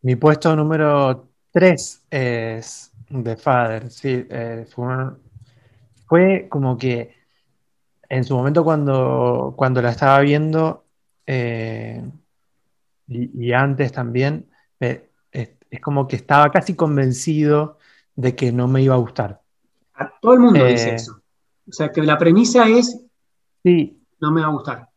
Mi 0.02 0.16
puesto 0.16 0.54
número 0.54 1.30
Tres 1.56 2.04
es 2.10 2.92
The 3.08 3.34
Father, 3.34 3.90
sí. 3.90 4.26
Eh, 4.28 4.66
fue, 6.06 6.48
como 6.50 6.76
que 6.76 7.15
en 8.08 8.24
su 8.24 8.36
momento 8.36 8.64
cuando, 8.64 9.54
cuando 9.56 9.82
la 9.82 9.90
estaba 9.90 10.20
viendo 10.20 10.84
eh, 11.26 12.02
y, 13.08 13.52
antes 13.52 13.92
también, 13.92 14.48
eh, 14.80 15.10
es, 15.32 15.50
como 15.80 16.08
que 16.08 16.16
estaba 16.16 16.50
casi 16.50 16.74
convencido 16.74 17.78
de 18.14 18.34
que 18.34 18.52
no 18.52 18.68
me 18.68 18.82
iba 18.82 18.94
a 18.94 18.98
gustar. 18.98 19.42
A 19.94 20.10
todo 20.20 20.34
el 20.34 20.40
mundo 20.40 20.64
dice 20.64 20.94
eso. 20.94 21.20
O 21.68 21.72
sea, 21.72 21.90
que 21.90 22.02
la 22.02 22.18
premisa 22.18 22.68
es, 22.68 23.00
sí, 23.62 24.00
no 24.20 24.30
me 24.30 24.40
va 24.40 24.48
a 24.48 24.50
gustar. 24.50 24.88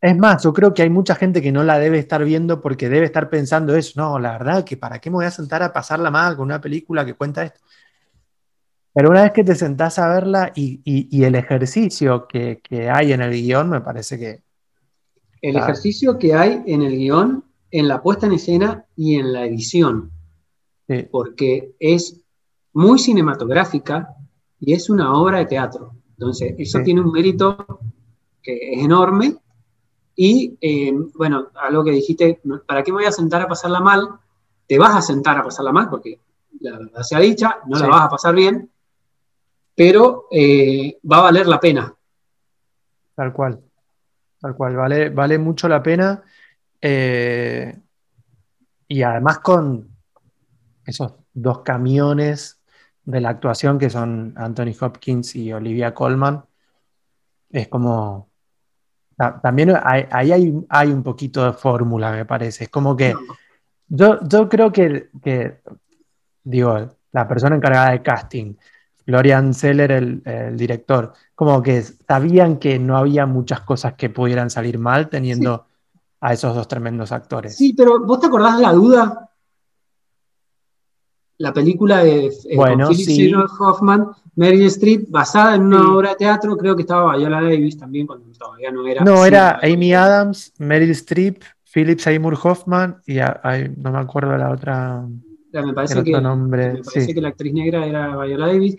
Es 0.00 0.16
más, 0.16 0.42
yo 0.44 0.52
creo 0.52 0.74
que 0.74 0.82
hay 0.82 0.90
mucha 0.90 1.14
gente 1.14 1.40
que 1.42 1.52
no 1.52 1.64
la 1.64 1.78
debe 1.78 1.98
estar 1.98 2.22
viendo 2.24 2.60
porque 2.60 2.88
debe 2.88 3.06
estar 3.06 3.28
pensando 3.28 3.74
eso. 3.74 3.94
No, 3.96 4.18
la 4.18 4.32
verdad 4.32 4.64
que 4.64 4.76
para 4.76 5.00
qué 5.00 5.10
me 5.10 5.16
voy 5.16 5.24
a 5.24 5.30
sentar 5.30 5.62
a 5.62 5.72
pasarla 5.72 6.10
mal 6.10 6.36
con 6.36 6.44
una 6.44 6.60
película 6.60 7.04
que 7.04 7.14
cuenta 7.14 7.42
esto. 7.42 7.60
Pero 8.96 9.10
una 9.10 9.24
vez 9.24 9.32
que 9.32 9.44
te 9.44 9.54
sentás 9.54 9.98
a 9.98 10.08
verla 10.08 10.52
y, 10.54 11.22
el 11.22 11.34
ejercicio 11.34 12.26
que, 12.26 12.62
hay 12.90 13.12
en 13.12 13.20
el 13.20 13.30
guion, 13.30 13.68
me 13.68 13.82
parece 13.82 14.18
que... 14.18 14.42
El 15.42 15.56
ejercicio 15.56 16.18
que 16.18 16.32
hay 16.32 16.62
en 16.64 16.80
el 16.80 16.96
guion, 16.96 17.44
en 17.70 17.88
la 17.88 18.00
puesta 18.00 18.24
en 18.24 18.32
escena 18.32 18.86
y 18.96 19.16
en 19.16 19.34
la 19.34 19.44
edición. 19.44 20.12
Porque 21.10 21.74
es 21.78 22.22
muy 22.72 22.98
cinematográfica 22.98 24.14
y 24.60 24.72
es 24.72 24.88
una 24.88 25.12
obra 25.12 25.40
de 25.40 25.44
teatro. 25.44 25.92
Entonces, 26.12 26.54
eso 26.56 26.80
tiene 26.82 27.02
un 27.02 27.12
mérito 27.12 27.80
que 28.42 28.56
es 28.72 28.82
enorme 28.82 29.36
y 30.14 30.56
eh, 30.58 30.94
bueno, 31.14 31.48
algo 31.54 31.84
que 31.84 31.90
dijiste, 31.90 32.40
¿para 32.66 32.82
qué 32.82 32.92
me 32.92 33.00
voy 33.00 33.06
a 33.06 33.12
sentar 33.12 33.42
a 33.42 33.46
pasarla 33.46 33.80
mal? 33.80 34.08
Te 34.66 34.78
vas 34.78 34.96
a 34.96 35.02
sentar 35.02 35.36
a 35.36 35.44
pasarla 35.44 35.70
mal 35.70 35.90
porque 35.90 36.18
la 36.60 36.78
verdad 36.78 37.02
sea 37.02 37.18
dicha, 37.18 37.58
no 37.66 37.78
la 37.78 37.88
vas 37.88 38.06
a 38.06 38.08
pasar 38.08 38.34
bien, 38.34 38.70
pero 39.76 40.26
eh, 40.32 40.98
va 41.10 41.18
a 41.18 41.22
valer 41.22 41.46
la 41.46 41.60
pena. 41.60 41.94
Tal 43.14 43.32
cual, 43.32 43.60
tal 44.40 44.56
cual, 44.56 44.74
vale, 44.74 45.10
vale 45.10 45.38
mucho 45.38 45.68
la 45.68 45.82
pena. 45.82 46.22
Eh, 46.80 47.76
y 48.88 49.02
además 49.02 49.38
con 49.40 49.88
esos 50.84 51.14
dos 51.32 51.60
camiones 51.60 52.60
de 53.04 53.20
la 53.20 53.30
actuación 53.30 53.78
que 53.78 53.90
son 53.90 54.34
Anthony 54.36 54.74
Hopkins 54.80 55.36
y 55.36 55.52
Olivia 55.52 55.92
Colman, 55.92 56.44
es 57.50 57.68
como 57.68 58.28
también 59.42 59.72
ahí 59.82 60.32
hay, 60.68 60.90
un 60.90 61.02
poquito 61.02 61.44
de 61.44 61.52
fórmula, 61.52 62.12
me 62.12 62.24
parece. 62.24 62.64
Es 62.64 62.70
como 62.70 62.96
que 62.96 63.14
yo, 63.88 64.18
yo 64.28 64.48
creo 64.48 64.70
que, 64.70 65.08
digo, 66.44 66.88
la 67.12 67.26
persona 67.26 67.56
encargada 67.56 67.92
de 67.92 68.02
casting, 68.02 68.54
Florian 69.06 69.54
Seller, 69.54 69.92
el, 69.92 70.56
director, 70.56 71.12
como 71.34 71.62
que 71.62 71.80
sabían 71.82 72.58
que 72.58 72.78
no 72.80 72.96
había 72.96 73.24
muchas 73.24 73.60
cosas 73.60 73.94
que 73.94 74.10
pudieran 74.10 74.50
salir 74.50 74.78
mal 74.78 75.08
teniendo 75.08 75.64
a 76.20 76.32
esos 76.32 76.56
dos 76.56 76.66
tremendos 76.66 77.12
actores. 77.12 77.56
Sí, 77.56 77.72
pero 77.72 78.04
¿vos 78.04 78.18
te 78.18 78.26
acordás 78.26 78.56
de 78.56 78.62
la 78.62 78.72
duda? 78.72 79.30
La 81.38 81.52
película 81.52 82.02
de 82.02 82.26
eh, 82.26 82.56
bueno, 82.56 82.88
Philip 82.88 83.36
Hoffman, 83.60 84.08
Mary 84.34 84.64
Streep, 84.64 85.08
basada 85.08 85.54
en 85.54 85.62
una 85.62 85.94
obra 85.94 86.10
de 86.10 86.16
teatro, 86.16 86.56
creo 86.56 86.74
que 86.74 86.82
estaba 86.82 87.16
Viola 87.16 87.42
Davis 87.42 87.78
también, 87.78 88.08
cuando 88.08 88.26
todavía 88.36 88.72
no 88.72 88.88
era. 88.88 89.04
No, 89.04 89.24
era 89.24 89.60
Amy 89.62 89.94
Adams, 89.94 90.52
Meryl 90.58 90.90
Streep, 90.90 91.42
Philip 91.72 92.00
Seymour 92.00 92.36
Hoffman 92.42 93.02
y 93.06 93.18
no 93.76 93.92
me 93.92 93.98
acuerdo 93.98 94.36
la 94.36 94.50
otra. 94.50 95.06
Me 95.62 95.72
parece, 95.72 96.02
que, 96.02 96.20
nombre. 96.20 96.74
Me 96.74 96.82
parece 96.82 97.14
que 97.14 97.20
la 97.20 97.28
actriz 97.28 97.52
negra 97.52 97.86
era 97.86 98.16
Viola 98.24 98.46
Davis. 98.46 98.76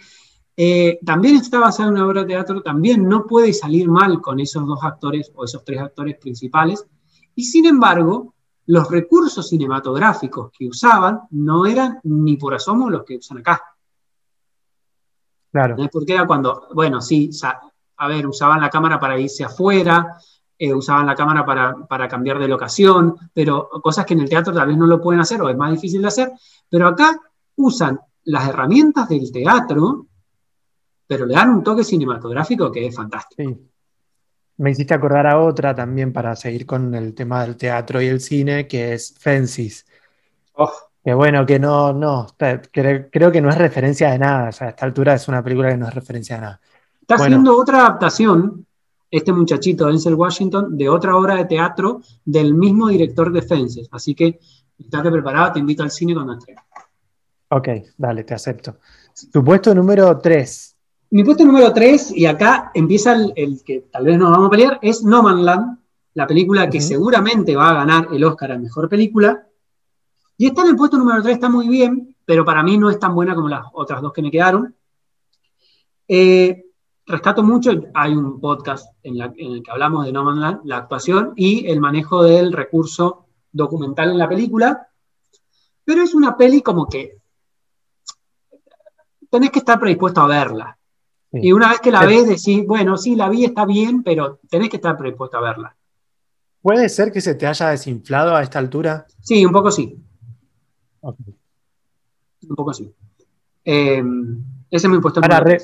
Eh, 0.55 0.99
también 1.05 1.35
está 1.35 1.59
basada 1.59 1.89
en 1.89 1.95
una 1.95 2.07
obra 2.07 2.21
de 2.21 2.27
teatro, 2.27 2.63
también 2.63 3.07
no 3.07 3.27
puede 3.27 3.53
salir 3.53 3.87
mal 3.87 4.19
con 4.21 4.39
esos 4.39 4.65
dos 4.65 4.79
actores 4.83 5.31
o 5.35 5.43
esos 5.43 5.63
tres 5.63 5.79
actores 5.79 6.17
principales. 6.17 6.85
Y 7.35 7.43
sin 7.43 7.65
embargo, 7.67 8.33
los 8.65 8.89
recursos 8.89 9.47
cinematográficos 9.47 10.51
que 10.51 10.67
usaban 10.67 11.21
no 11.31 11.65
eran 11.65 11.99
ni 12.03 12.37
por 12.37 12.55
asomo 12.55 12.89
los 12.89 13.03
que 13.03 13.17
usan 13.17 13.37
acá. 13.37 13.61
Claro. 15.51 15.75
Porque 15.91 16.13
era 16.13 16.25
cuando, 16.25 16.67
bueno, 16.73 17.01
sí, 17.01 17.29
a 17.97 18.07
ver, 18.07 18.27
usaban 18.27 18.59
la 18.59 18.69
cámara 18.69 18.99
para 18.99 19.19
irse 19.19 19.43
afuera, 19.43 20.17
eh, 20.60 20.74
usaban 20.74 21.06
la 21.06 21.15
cámara 21.15 21.46
para, 21.46 22.08
cambiar 22.08 22.39
de 22.39 22.48
locación, 22.48 23.15
pero 23.34 23.70
cosas 23.82 24.06
que 24.06 24.13
en 24.13 24.22
el 24.22 24.30
teatro 24.30 24.54
tal 24.54 24.67
vez 24.67 24.78
no 24.78 24.88
lo 24.88 25.02
pueden 25.02 25.22
hacer 25.22 25.41
o 25.41 25.50
es 25.50 25.58
más 25.58 25.72
difícil 25.72 26.02
de 26.02 26.08
hacer, 26.08 26.32
pero 26.70 26.88
acá 26.88 27.20
usan 27.56 28.00
las 28.26 28.48
herramientas 28.48 29.08
del 29.10 29.32
teatro, 29.32 30.08
pero 31.06 31.26
le 31.26 31.34
dan 31.34 31.50
un 31.52 31.63
toque 31.63 31.84
cinematográfico 31.84 32.72
que 32.72 32.88
es 32.88 32.96
fantástico. 32.96 33.43
Sí. 33.43 33.70
Me 34.58 34.72
hiciste 34.72 34.96
acordar 34.96 35.28
a 35.28 35.39
otra 35.39 35.76
también 35.76 36.12
para 36.12 36.36
seguir 36.36 36.65
con 36.65 36.93
el 36.96 37.13
tema 37.13 37.43
del 37.43 37.56
teatro 37.56 38.02
y 38.02 38.08
el 38.08 38.20
cine, 38.20 38.67
que 38.67 38.93
es 38.93 39.13
Fences. 39.20 39.86
Oh. 40.54 40.72
Que 41.08 41.13
bueno, 41.13 41.46
que 41.46 41.60
no, 41.60 41.93
no, 41.93 42.28
creo, 42.38 43.32
que 43.32 43.41
no 43.41 43.50
es 43.50 43.58
referencia 43.58 44.12
de 44.12 44.20
nada. 44.20 44.50
O 44.50 44.52
sea, 44.52 44.67
a 44.67 44.70
esta 44.72 44.86
altura 44.86 45.13
es 45.13 45.28
una 45.28 45.41
película 45.41 45.70
que 45.70 45.78
no 45.78 45.88
es 45.88 45.93
referencia 45.93 46.36
de 46.36 46.41
nada. 46.41 46.62
Está 47.00 47.15
haciendo 47.15 47.58
otra 47.58 47.80
adaptación, 47.80 48.66
este 49.10 49.32
muchachito, 49.32 49.88
Denzel 49.88 50.15
Washington, 50.15 50.78
de 50.78 50.89
otra 50.89 51.15
obra 51.15 51.36
de 51.36 51.46
teatro 51.46 52.02
del 52.26 52.54
mismo 52.54 52.89
director 52.89 53.32
de 53.32 53.41
Fences. 53.41 53.88
Así 53.91 54.13
que, 54.13 54.39
estate 54.78 55.12
preparado, 55.12 55.54
te 55.54 55.60
invito 55.60 55.84
al 55.84 55.91
cine 55.91 56.13
cuando 56.13 56.34
entregue. 56.34 56.60
Ok, 57.50 57.70
dale, 57.98 58.24
te 58.24 58.34
acepto. 58.34 58.78
Tu 59.32 59.43
puesto 59.43 59.74
número 59.74 60.17
3. 60.17 60.76
Mi 61.12 61.24
puesto 61.24 61.46
número 61.46 61.72
3, 61.72 62.12
y 62.17 62.26
acá 62.26 62.72
empieza 62.74 63.15
el, 63.36 63.62
que 63.63 63.86
tal 63.91 64.06
vez 64.06 64.17
nos 64.17 64.32
vamos 64.32 64.48
a 64.48 64.52
pelear, 64.52 64.80
es 64.82 65.04
No 65.04 65.24
Man 65.24 65.46
Land, 65.46 65.80
la 66.13 66.28
película 66.28 66.70
que 66.70 66.82
seguramente 66.82 67.56
va 67.56 67.70
a 67.70 67.74
ganar 67.76 68.10
el 68.12 68.24
Oscar 68.24 68.52
a 68.52 68.58
Mejor 68.58 68.89
Película. 68.89 69.48
Y 70.38 70.48
está 70.48 70.63
en 70.63 70.70
el 70.70 70.76
puesto 70.76 70.98
número 70.98 71.22
3, 71.22 71.36
está 71.36 71.50
muy 71.50 71.70
bien, 71.70 72.15
pero 72.26 72.43
para 72.43 72.62
mí 72.62 72.78
no 72.78 72.89
es 72.89 73.00
tan 73.00 73.15
buena 73.15 73.34
como 73.34 73.48
las 73.48 73.65
otras 73.74 74.02
dos 74.02 74.12
que 74.12 74.22
me 74.22 74.30
quedaron. 74.30 74.76
Eh, 76.10 76.66
rescato 77.08 77.41
mucho, 77.41 77.72
hay 77.93 78.13
un 78.13 78.39
podcast 78.39 78.93
en, 79.02 79.22
el 79.22 79.63
que 79.63 79.72
hablamos 79.72 80.06
de 80.06 80.12
No 80.12 80.26
Man 80.26 80.41
Land, 80.41 80.62
la 80.65 80.78
actuación 80.78 81.34
y 81.36 81.65
el 81.67 81.80
manejo 81.80 82.22
del 82.24 82.52
recurso 82.52 83.28
documental 83.52 84.12
en 84.12 84.17
la 84.17 84.28
película, 84.28 84.89
pero 85.86 86.04
es 86.04 86.13
una 86.13 86.36
peli 86.36 86.62
como 86.62 86.88
que 86.88 87.17
tenés 89.30 89.52
que 89.52 89.60
estar 89.60 89.80
predispuesto 89.80 90.22
a 90.22 90.28
verla. 90.28 90.78
Y 91.32 91.52
una 91.52 91.70
vez 91.70 91.80
que 91.82 91.91
la 91.91 92.06
ves, 92.06 92.28
decís, 92.28 92.65
bueno, 92.65 92.98
sí, 92.98 93.15
la 93.15 93.30
vi, 93.30 93.46
está 93.46 93.65
bien, 93.65 94.02
pero 94.04 94.39
tenés 94.50 94.70
que 94.70 94.78
estar 94.78 94.98
predispuesto 94.98 95.38
a 95.38 95.41
verla. 95.41 95.76
¿Puede 96.62 96.89
ser 96.89 97.12
que 97.12 97.22
se 97.22 97.36
te 97.36 97.48
haya 97.48 97.70
desinflado 97.70 98.36
a 98.36 98.43
esta 98.43 98.60
altura? 98.60 99.06
Sí, 99.22 99.46
un 99.46 99.52
poco 99.52 99.72
sí. 99.72 100.02
Un 101.02 102.56
poco 102.56 102.74
sí. 102.74 102.91
Eh, 103.63 104.04
ese 104.69 104.88
es 104.88 104.91
mi 104.91 104.99
puesto 104.99 105.21
Ahora, 105.23 105.58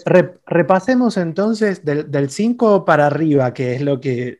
repasemos 0.45 1.17
entonces 1.17 1.83
del 1.83 2.29
5 2.29 2.85
para 2.85 3.07
arriba, 3.07 3.53
que 3.53 3.75
es 3.75 3.81
lo 3.81 3.99
que 3.99 4.39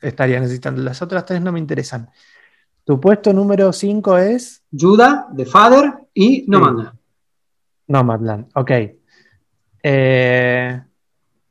estaría 0.00 0.38
necesitando. 0.40 0.82
Las 0.82 1.02
otras 1.02 1.24
tres 1.24 1.40
no 1.40 1.52
me 1.52 1.58
interesan. 1.58 2.10
Tu 2.84 3.00
puesto 3.00 3.32
número 3.32 3.72
5 3.72 4.18
es. 4.18 4.62
Judah, 4.70 5.26
The 5.36 5.44
Father 5.44 5.94
y 6.14 6.44
Nomadland. 6.46 6.92
Sí. 6.92 6.98
Nomadland, 7.88 8.50
ok. 8.54 8.70
Eh, 9.82 10.82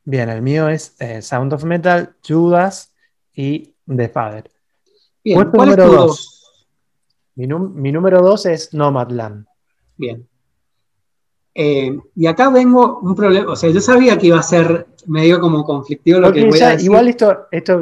bien, 0.03 0.29
el 0.29 0.41
mío 0.41 0.69
es 0.69 0.95
eh, 0.99 1.21
Sound 1.21 1.53
of 1.53 1.63
Metal, 1.63 2.15
Judas 2.25 2.93
y 3.33 3.73
The 3.85 4.09
Father. 4.09 4.49
Bien, 5.23 5.37
puesto 5.37 5.57
número 5.57 5.87
2. 5.87 6.33
Mi, 7.35 7.47
mi 7.47 7.91
número 7.91 8.21
2 8.21 8.45
es 8.45 8.73
Nomadland. 8.73 9.45
Bien. 9.97 10.27
Eh, 11.59 11.99
y 12.15 12.27
acá 12.27 12.51
vengo 12.51 12.99
un 12.99 13.15
problema, 13.15 13.53
o 13.53 13.55
sea, 13.55 13.71
yo 13.71 13.81
sabía 13.81 14.15
que 14.15 14.27
iba 14.27 14.37
a 14.37 14.43
ser 14.43 14.89
medio 15.07 15.39
como 15.39 15.63
conflictivo 15.63 16.19
lo 16.19 16.31
que 16.31 16.45
voy 16.45 16.61
a 16.61 16.69
decir. 16.69 16.85
Igual 16.85 17.07
esto, 17.07 17.47
esto 17.49 17.81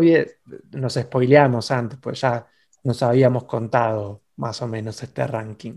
nos 0.72 0.94
spoileamos 0.94 1.72
antes, 1.72 2.00
pues 2.02 2.22
ya 2.22 2.48
nos 2.86 3.04
habíamos 3.04 3.44
contado 3.44 4.22
más 4.38 4.62
o 4.62 4.68
menos 4.70 5.04
este 5.04 5.28
ranking. 5.28 5.74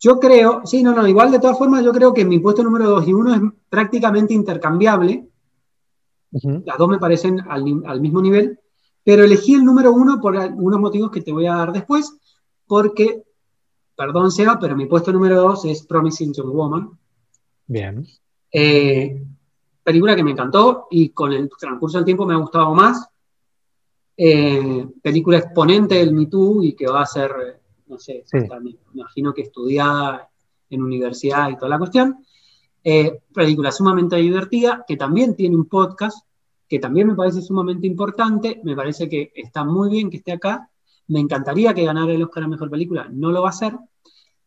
Yo 0.00 0.18
creo, 0.18 0.62
sí, 0.64 0.82
no, 0.82 0.92
no, 0.92 1.06
igual 1.06 1.30
de 1.30 1.38
todas 1.38 1.56
formas 1.56 1.84
yo 1.84 1.92
creo 1.92 2.12
que 2.12 2.24
mi 2.24 2.40
puesto 2.40 2.64
número 2.64 2.90
2 2.90 3.06
y 3.06 3.12
1 3.12 3.34
es 3.36 3.40
prácticamente 3.68 4.34
intercambiable. 4.34 5.28
Las 6.32 6.78
dos 6.78 6.88
me 6.88 6.98
parecen 6.98 7.42
al, 7.48 7.62
mismo 8.00 8.20
nivel, 8.20 8.58
pero 9.04 9.22
elegí 9.22 9.54
el 9.54 9.64
número 9.64 9.92
1 9.92 10.20
por 10.20 10.36
algunos 10.36 10.80
motivos 10.80 11.12
que 11.12 11.22
te 11.22 11.30
voy 11.30 11.46
a 11.46 11.54
dar 11.54 11.72
después, 11.72 12.12
porque, 12.66 13.22
perdón 13.96 14.32
Seba, 14.32 14.58
pero 14.58 14.74
mi 14.74 14.86
puesto 14.86 15.12
número 15.12 15.40
2 15.42 15.66
es 15.66 15.86
Promising 15.86 16.32
Young 16.32 16.52
Woman. 16.52 16.99
Bien. 17.70 18.04
Eh, 18.50 19.22
película 19.84 20.16
que 20.16 20.24
me 20.24 20.32
encantó 20.32 20.88
y 20.90 21.10
con 21.10 21.32
el 21.32 21.48
transcurso 21.48 21.98
del 21.98 22.04
tiempo 22.04 22.26
me 22.26 22.34
ha 22.34 22.38
gustado 22.38 22.74
más. 22.74 23.08
Eh, 24.16 24.88
película 25.00 25.38
exponente 25.38 25.94
del 25.94 26.12
Me 26.12 26.26
Too 26.26 26.64
y 26.64 26.72
que 26.72 26.88
va 26.88 27.02
a 27.02 27.06
ser, 27.06 27.30
no 27.86 27.96
sé, 27.96 28.24
me 28.32 28.76
imagino 28.92 29.32
que 29.32 29.42
estudiada 29.42 30.28
en 30.68 30.82
universidad 30.82 31.48
y 31.48 31.54
toda 31.54 31.68
la 31.68 31.78
cuestión. 31.78 32.24
Eh, 32.82 33.20
película 33.32 33.70
sumamente 33.70 34.16
divertida, 34.16 34.84
que 34.84 34.96
también 34.96 35.36
tiene 35.36 35.54
un 35.54 35.66
podcast, 35.66 36.26
que 36.68 36.80
también 36.80 37.06
me 37.06 37.14
parece 37.14 37.40
sumamente 37.40 37.86
importante, 37.86 38.60
me 38.64 38.74
parece 38.74 39.08
que 39.08 39.30
está 39.32 39.62
muy 39.62 39.90
bien 39.90 40.10
que 40.10 40.16
esté 40.16 40.32
acá, 40.32 40.68
me 41.06 41.20
encantaría 41.20 41.72
que 41.72 41.84
ganara 41.84 42.12
el 42.12 42.22
Oscar 42.24 42.42
a 42.42 42.48
Mejor 42.48 42.68
Película, 42.68 43.08
no 43.12 43.30
lo 43.30 43.42
va 43.42 43.48
a 43.48 43.50
hacer, 43.50 43.78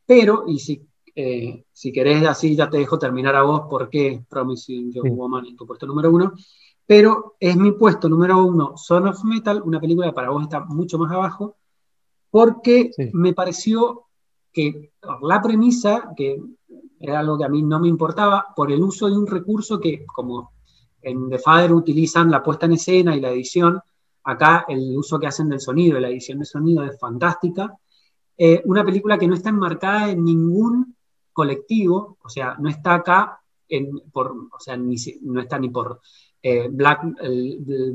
pero, 0.06 0.44
y 0.46 0.60
si 0.60 0.86
eh, 1.16 1.66
si 1.72 1.92
querés, 1.92 2.26
así 2.26 2.56
ya 2.56 2.70
te 2.70 2.78
dejo 2.78 2.98
terminar 2.98 3.36
a 3.36 3.44
vos 3.44 3.62
por 3.70 3.90
qué 3.90 4.24
Promising 4.28 4.92
Young 4.92 5.16
Woman 5.16 5.46
en 5.46 5.56
tu 5.56 5.66
puesto 5.66 5.86
número 5.86 6.12
uno. 6.12 6.34
Pero 6.86 7.36
es 7.40 7.56
mi 7.56 7.72
puesto 7.72 8.10
número 8.10 8.44
uno, 8.44 8.74
Son 8.76 9.08
of 9.08 9.24
Metal, 9.24 9.62
una 9.64 9.80
película 9.80 10.08
que 10.08 10.14
para 10.14 10.30
vos 10.30 10.44
está 10.44 10.62
mucho 10.66 10.98
más 10.98 11.12
abajo, 11.12 11.56
porque 12.30 12.92
me 13.14 13.34
pareció 13.34 14.06
que 14.52 14.92
la 15.22 15.42
premisa, 15.42 16.14
que 16.16 16.42
era 17.00 17.20
algo 17.20 17.38
que 17.38 17.46
a 17.46 17.50
mí 17.50 17.62
no 17.64 17.80
me 17.80 17.88
importaba, 17.88 18.48
por 18.56 18.72
el 18.72 18.82
uso 18.82 19.08
de 19.08 19.18
un 19.18 19.28
recurso 19.28 19.80
que, 19.80 20.06
como 20.06 20.52
en 21.02 21.30
The 21.30 21.40
Father 21.40 21.74
utilizan 21.74 22.32
la 22.32 22.44
puesta 22.44 22.66
en 22.66 22.74
escena 22.74 23.16
y 23.16 23.22
la 23.22 23.32
edición, 23.32 23.80
acá 24.24 24.66
el 24.68 24.98
uso 24.98 25.20
que 25.20 25.28
hacen 25.28 25.50
del 25.50 25.60
sonido, 25.60 26.00
la 26.00 26.10
edición 26.10 26.40
de 26.40 26.46
sonido 26.46 26.84
es 26.84 27.00
fantástica. 27.00 27.78
Eh, 28.38 28.62
una 28.66 28.84
película 28.84 29.18
que 29.18 29.28
no 29.28 29.36
está 29.36 29.50
enmarcada 29.50 30.10
en 30.10 30.24
ningún 30.24 30.96
colectivo, 31.34 32.18
o 32.24 32.30
sea, 32.30 32.56
no 32.60 32.70
está 32.70 32.96
acá, 32.96 33.42
en, 33.68 34.00
por, 34.12 34.32
o 34.32 34.60
sea, 34.60 34.78
no 34.78 35.42
está 35.42 35.58
ni 35.58 35.70
por 35.70 36.00
eh, 36.46 36.68
Black, 36.70 37.02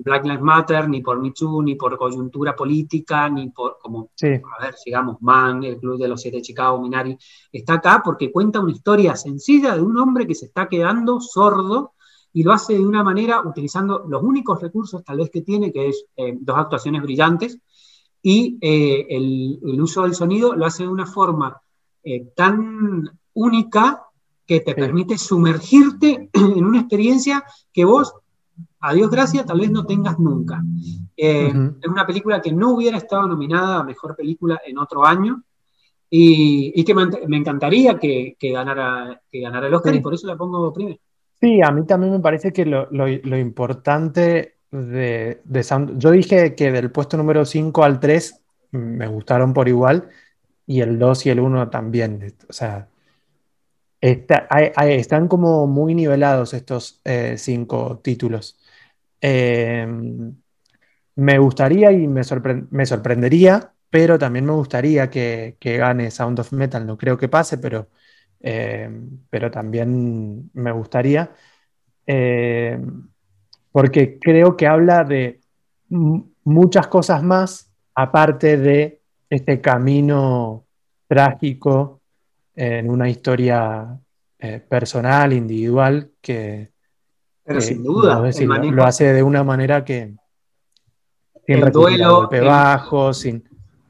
Black 0.02 0.24
Lives 0.24 0.40
Matter, 0.40 0.88
ni 0.88 1.02
por 1.02 1.20
Me 1.20 1.30
ni 1.64 1.74
por 1.74 1.98
coyuntura 1.98 2.56
política, 2.56 3.28
ni 3.28 3.50
por, 3.50 3.76
como, 3.78 4.10
a 4.22 4.64
ver, 4.64 4.74
sigamos, 4.74 5.20
Man, 5.20 5.62
el 5.64 5.76
Club 5.78 5.98
de 5.98 6.08
los 6.08 6.22
Siete 6.22 6.38
de 6.38 6.42
Chicago, 6.42 6.80
Minari, 6.80 7.16
está 7.52 7.74
acá 7.74 8.00
porque 8.02 8.32
cuenta 8.32 8.60
una 8.60 8.72
historia 8.72 9.14
sencilla 9.16 9.74
de 9.76 9.82
un 9.82 9.98
hombre 9.98 10.26
que 10.26 10.34
se 10.34 10.46
está 10.46 10.66
quedando 10.66 11.20
sordo 11.20 11.92
y 12.32 12.42
lo 12.42 12.52
hace 12.52 12.72
de 12.72 12.86
una 12.86 13.02
manera 13.02 13.42
utilizando 13.42 14.06
los 14.08 14.22
únicos 14.22 14.62
recursos 14.62 15.04
tal 15.04 15.18
vez 15.18 15.28
que 15.28 15.42
tiene, 15.42 15.70
que 15.70 15.88
es 15.88 16.06
eh, 16.16 16.34
dos 16.40 16.56
actuaciones 16.56 17.02
brillantes, 17.02 17.58
y 18.22 18.56
eh, 18.62 19.06
el, 19.10 19.60
el, 19.62 19.80
uso 19.80 20.04
del 20.04 20.14
sonido 20.14 20.56
lo 20.56 20.64
hace 20.64 20.84
de 20.84 20.88
una 20.88 21.06
forma 21.06 21.60
tan 22.34 23.04
única 23.38 24.02
que 24.46 24.60
te 24.60 24.74
permite 24.74 25.16
sumergirte 25.16 26.30
en 26.32 26.64
una 26.64 26.80
experiencia 26.80 27.44
que 27.72 27.84
vos, 27.84 28.14
a 28.80 28.94
Dios 28.94 29.10
gracias, 29.10 29.46
tal 29.46 29.60
vez 29.60 29.70
no 29.70 29.86
tengas 29.86 30.18
nunca. 30.18 30.62
Eh, 31.16 31.48
es 31.80 31.88
una 31.88 32.06
película 32.06 32.40
que 32.40 32.52
no 32.52 32.70
hubiera 32.70 32.96
estado 32.96 33.26
nominada 33.26 33.80
a 33.80 33.84
Mejor 33.84 34.16
Película 34.16 34.60
en 34.66 34.78
otro 34.78 35.04
año 35.06 35.42
y, 36.10 36.82
que 36.84 36.94
me, 36.94 37.36
encantaría 37.36 37.98
que, 37.98 38.36
ganara, 38.40 39.20
que 39.30 39.40
ganara 39.40 39.66
el 39.66 39.74
Oscar 39.74 39.94
y 39.94 40.00
por 40.00 40.14
eso 40.14 40.26
la 40.26 40.36
pongo 40.36 40.72
primero. 40.72 40.98
Sí, 41.40 41.60
a 41.62 41.70
mí 41.70 41.86
también 41.86 42.12
me 42.12 42.20
parece 42.20 42.52
que 42.52 42.64
lo, 42.64 43.38
importante 43.38 44.56
de, 44.70 45.40
de 45.44 45.62
Sound... 45.62 45.98
Yo 45.98 46.10
dije 46.10 46.54
que 46.56 46.72
del 46.72 46.90
puesto 46.90 47.16
número 47.16 47.44
5 47.44 47.84
al 47.84 48.00
3 48.00 48.42
me 48.72 49.06
gustaron 49.06 49.52
por 49.52 49.68
igual 49.68 50.08
y 50.66 50.80
el 50.80 50.98
2 50.98 51.26
y 51.26 51.30
el 51.30 51.40
1 51.40 51.68
también. 51.68 52.34
O 52.48 52.52
sea, 52.52 52.88
están 54.00 55.28
como 55.28 55.66
muy 55.66 55.94
nivelados 55.94 56.54
estos 56.54 57.00
eh, 57.04 57.34
cinco 57.36 58.00
títulos. 58.02 58.58
Em, 59.20 60.34
me 61.16 61.38
gustaría 61.38 61.92
y 61.92 62.06
me, 62.08 62.22
sorprendería, 62.24 63.72
pero 63.90 64.18
también 64.18 64.46
me 64.46 64.52
gustaría 64.52 65.10
que, 65.10 65.56
gane 65.60 66.10
Sound 66.10 66.40
of 66.40 66.52
Metal. 66.52 66.86
No 66.86 66.96
creo 66.96 67.16
que 67.18 67.28
pase, 67.28 67.58
pero, 67.58 67.88
em, 68.40 69.20
pero 69.30 69.50
también 69.50 70.50
me 70.54 70.72
gustaría. 70.72 71.32
Em, 72.06 73.08
porque 73.72 74.18
creo 74.20 74.56
que 74.56 74.66
habla 74.66 75.04
de 75.04 75.40
muchas 76.44 76.86
cosas 76.88 77.22
más 77.22 77.70
aparte 77.94 78.56
de 78.56 79.02
este 79.30 79.60
camino 79.60 80.66
trágico 81.08 81.97
en 82.60 82.90
una 82.90 83.08
historia 83.08 83.96
eh, 84.40 84.58
personal, 84.58 85.32
individual, 85.32 86.10
que, 86.20 86.72
Pero 87.44 87.60
sin 87.60 87.84
duda, 87.84 88.20
lo 88.20 88.84
hace 88.84 89.12
de 89.12 89.22
una 89.22 89.44
manera 89.44 89.84
que 89.84 90.16
sin 91.46 91.56
el 91.56 91.70
duelo, 91.70 92.16
golpe 92.16 92.40
bajo, 92.40 93.14
sin 93.14 93.44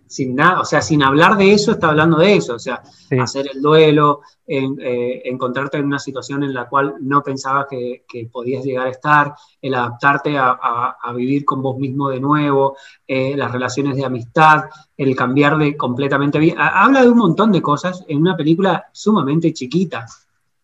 sin 0.08 0.34
nada, 0.34 0.60
o 0.60 0.64
sea, 0.64 0.80
sin 0.80 1.02
hablar 1.02 1.36
de 1.36 1.52
eso, 1.52 1.72
está 1.72 1.90
hablando 1.90 2.18
de 2.18 2.36
eso, 2.36 2.54
o 2.54 2.58
sea, 2.58 2.82
hacer 3.20 3.48
el 3.52 3.60
duelo, 3.60 4.20
eh, 4.46 5.22
encontrarte 5.24 5.76
en 5.76 5.84
una 5.84 5.98
situación 5.98 6.42
en 6.42 6.54
la 6.54 6.68
cual 6.68 6.94
no 7.00 7.22
pensabas 7.22 7.66
que, 7.68 8.04
podías 8.32 8.64
llegar 8.64 8.86
a 8.86 8.90
estar, 8.90 9.34
el 9.60 9.74
adaptarte 9.74 10.36
a, 10.38 10.96
vivir 11.14 11.44
con 11.44 11.60
vos 11.62 11.78
mismo 11.78 12.08
de 12.08 12.20
nuevo, 12.20 12.76
eh, 13.06 13.36
las 13.36 13.52
relaciones 13.52 13.96
de 13.96 14.04
amistad, 14.04 14.64
el 14.96 15.14
cambiar 15.14 15.58
de 15.58 15.76
completamente 15.76 16.38
vida. 16.38 16.68
Habla 16.68 17.02
de 17.02 17.10
un 17.10 17.18
montón 17.18 17.52
de 17.52 17.60
cosas 17.60 18.04
en 18.08 18.18
una 18.18 18.36
película 18.36 18.86
sumamente 18.92 19.52
chiquita. 19.52 20.06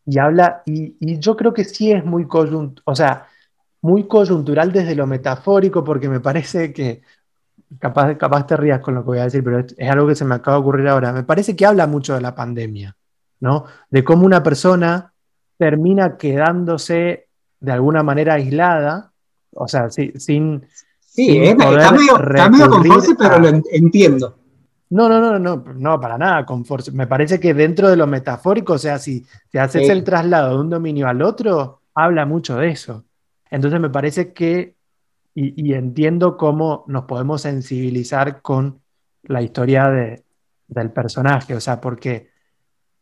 Y 0.06 0.18
habla, 0.18 0.62
y, 0.66 1.18
yo 1.18 1.36
creo 1.36 1.52
que 1.52 1.64
sí 1.64 1.92
es 1.92 2.04
muy 2.04 2.26
o 2.30 2.94
sea, 2.94 3.26
muy 3.82 4.04
coyuntural 4.04 4.72
desde 4.72 4.94
lo 4.94 5.06
metafórico, 5.06 5.84
porque 5.84 6.08
me 6.08 6.20
parece 6.20 6.72
que 6.72 7.02
capaz, 7.78 8.16
capaz 8.16 8.46
te 8.46 8.56
rías 8.56 8.80
con 8.80 8.94
lo 8.94 9.02
que 9.02 9.06
voy 9.06 9.18
a 9.18 9.24
decir, 9.24 9.42
pero 9.42 9.60
es, 9.60 9.90
algo 9.90 10.06
que 10.06 10.14
se 10.14 10.24
me 10.24 10.34
acaba 10.34 10.56
de 10.56 10.62
ocurrir 10.62 10.88
ahora. 10.88 11.12
Me 11.12 11.24
parece 11.24 11.56
que 11.56 11.66
habla 11.66 11.86
mucho 11.86 12.14
de 12.14 12.20
la 12.20 12.34
pandemia, 12.34 12.96
¿no? 13.40 13.64
De 13.90 14.04
cómo 14.04 14.26
una 14.26 14.42
persona 14.42 15.12
termina 15.56 16.16
quedándose 16.16 17.28
de 17.60 17.72
alguna 17.72 18.02
manera 18.02 18.34
aislada, 18.34 19.12
o 19.52 19.68
sea, 19.68 19.90
sin... 19.90 20.66
Sí, 21.00 21.38
está, 21.38 21.92
medio, 21.92 22.68
con 22.68 22.84
force, 22.84 23.14
pero 23.16 23.38
lo 23.38 23.48
entiendo. 23.70 24.36
No, 24.90 25.08
no, 25.08 25.20
no, 25.20 25.38
no, 25.38 25.64
no, 25.74 26.00
para 26.00 26.18
nada 26.18 26.44
con 26.44 26.64
force. 26.64 26.90
Me 26.90 27.06
parece 27.06 27.38
que 27.38 27.54
dentro 27.54 27.88
de 27.88 27.96
lo 27.96 28.08
metafórico, 28.08 28.74
o 28.74 28.78
sea, 28.78 28.98
si 28.98 29.24
te 29.50 29.60
haces 29.60 29.88
el 29.88 30.02
traslado 30.02 30.50
de 30.50 30.60
un 30.60 30.70
dominio 30.70 31.06
al 31.06 31.22
otro, 31.22 31.82
habla 31.94 32.26
mucho 32.26 32.56
de 32.56 32.70
eso. 32.70 33.04
Entonces 33.50 33.80
me 33.80 33.90
parece 33.90 34.32
que 34.32 34.73
y, 35.34 35.74
entiendo 35.74 36.36
cómo 36.36 36.84
nos 36.86 37.04
podemos 37.04 37.42
sensibilizar 37.42 38.40
con 38.40 38.80
la 39.24 39.42
historia 39.42 39.90
del 40.68 40.92
personaje, 40.92 41.54
o 41.54 41.60
sea, 41.60 41.80
porque 41.80 42.30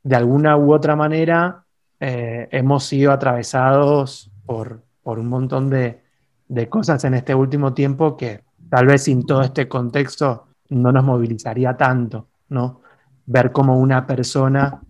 de 0.02 0.16
alguna 0.16 0.56
u 0.56 0.72
otra 0.72 0.96
manera 0.96 1.64
eh, 2.00 2.48
hemos 2.50 2.84
sido 2.84 3.12
atravesados 3.12 4.30
por, 4.46 4.82
por 5.02 5.18
un 5.18 5.28
montón 5.28 5.68
de, 5.68 6.02
de 6.48 6.68
cosas 6.68 7.04
en 7.04 7.14
este 7.14 7.34
último 7.34 7.74
tiempo 7.74 8.16
que 8.16 8.44
tal 8.68 8.86
vez 8.86 9.04
sin 9.04 9.26
todo 9.26 9.42
este 9.42 9.68
contexto 9.68 10.48
no 10.70 10.92
nos 10.92 11.04
movilizaría 11.04 11.76
tanto, 11.76 12.28
¿no? 12.48 12.80
Ver 13.26 13.52
cómo 13.52 13.78
una 13.78 14.06
persona 14.06 14.80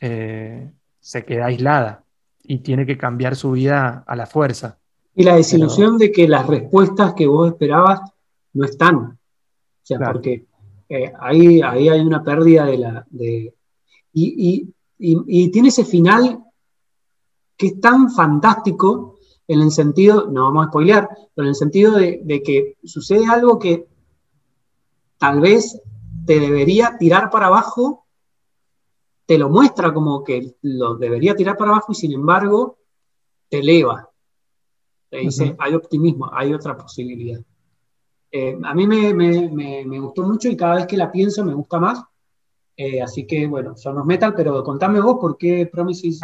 eh, 0.00 0.70
se 1.00 1.24
queda 1.24 1.46
aislada 1.46 2.02
y 2.42 2.58
tiene 2.58 2.84
que 2.86 2.98
cambiar 2.98 3.36
su 3.36 3.52
vida 3.52 4.04
a 4.06 4.16
la 4.16 4.26
fuerza. 4.26 4.78
Y 5.18 5.24
la 5.24 5.34
desilusión 5.34 5.98
de 5.98 6.12
que 6.12 6.28
las 6.28 6.46
respuestas 6.46 7.12
que 7.14 7.26
vos 7.26 7.48
esperabas 7.48 8.00
no 8.52 8.64
están. 8.64 8.96
O 8.96 9.18
sea, 9.82 9.98
porque 9.98 10.46
eh, 10.88 11.12
ahí, 11.18 11.60
ahí 11.60 11.88
hay 11.88 12.00
una 12.02 12.22
pérdida 12.22 12.66
de 12.66 12.78
la. 12.78 13.04
De, 13.10 13.52
y, 14.12 14.72
y, 14.96 15.50
tiene 15.50 15.68
ese 15.70 15.84
final 15.84 16.44
que 17.56 17.66
es 17.66 17.80
tan 17.80 18.10
fantástico 18.10 19.18
en 19.48 19.60
el 19.60 19.72
sentido, 19.72 20.28
no 20.30 20.44
vamos 20.44 20.66
a 20.66 20.68
spoilear, 20.68 21.08
pero 21.34 21.46
en 21.46 21.48
el 21.48 21.56
sentido 21.56 21.96
de, 21.96 22.20
de 22.22 22.40
que 22.40 22.76
sucede 22.84 23.26
algo 23.26 23.58
que 23.58 23.88
tal 25.18 25.40
vez 25.40 25.82
te 26.26 26.38
debería 26.38 26.96
tirar 26.96 27.28
para 27.28 27.46
abajo, 27.46 28.06
te 29.26 29.36
lo 29.36 29.48
muestra 29.48 29.92
como 29.92 30.22
que 30.22 30.54
lo 30.62 30.94
debería 30.94 31.34
tirar 31.34 31.56
para 31.56 31.72
abajo 31.72 31.90
y 31.90 31.96
sin 31.96 32.12
embargo 32.12 32.78
te 33.48 33.58
eleva. 33.58 34.07
Te 35.10 35.18
dice, 35.18 35.56
hay 35.58 35.74
optimismo, 35.74 36.30
hay 36.32 36.52
otra 36.52 36.76
posibilidad. 36.76 37.40
Eh, 38.30 38.58
a 38.62 38.74
mí 38.74 38.86
me, 38.86 39.14
me, 39.14 39.48
me, 39.84 40.00
gustó 40.00 40.22
mucho 40.22 40.48
y 40.48 40.56
cada 40.56 40.76
vez 40.76 40.86
que 40.86 40.96
la 40.96 41.10
pienso 41.10 41.44
me 41.44 41.54
gusta 41.54 41.78
más. 41.78 42.02
Eh, 42.76 43.00
así 43.00 43.26
que 43.26 43.46
bueno, 43.46 43.76
somos 43.76 44.04
metal, 44.04 44.34
pero 44.36 44.62
contame 44.62 45.00
vos 45.00 45.16
por 45.20 45.36
qué 45.36 45.66
Promises 45.66 46.20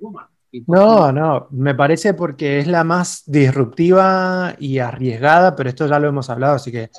Woman. 0.00 0.26
No, 0.66 1.10
no, 1.10 1.48
me 1.50 1.74
parece 1.74 2.14
porque 2.14 2.60
es 2.60 2.68
la 2.68 2.84
más 2.84 3.24
disruptiva 3.26 4.54
y 4.58 4.78
arriesgada, 4.78 5.56
pero 5.56 5.68
esto 5.68 5.86
ya 5.88 5.98
lo 5.98 6.08
hemos 6.08 6.30
hablado, 6.30 6.54
así 6.54 6.70
que 6.70 6.90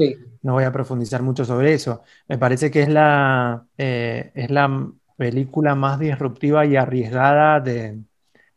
no 0.42 0.54
voy 0.54 0.66
a 0.66 0.72
profundizar 0.72 1.22
mucho 1.22 1.46
sobre 1.46 1.74
eso. 1.74 2.02
Me 2.28 2.38
parece 2.38 2.70
que 2.70 2.82
es 2.82 2.90
la, 2.90 3.66
eh, 3.78 4.32
es 4.36 4.52
la 4.52 4.92
película 5.16 5.74
más 5.76 6.00
disruptiva 6.00 6.66
y 6.66 6.76
arriesgada 6.76 7.62
de, 7.62 8.04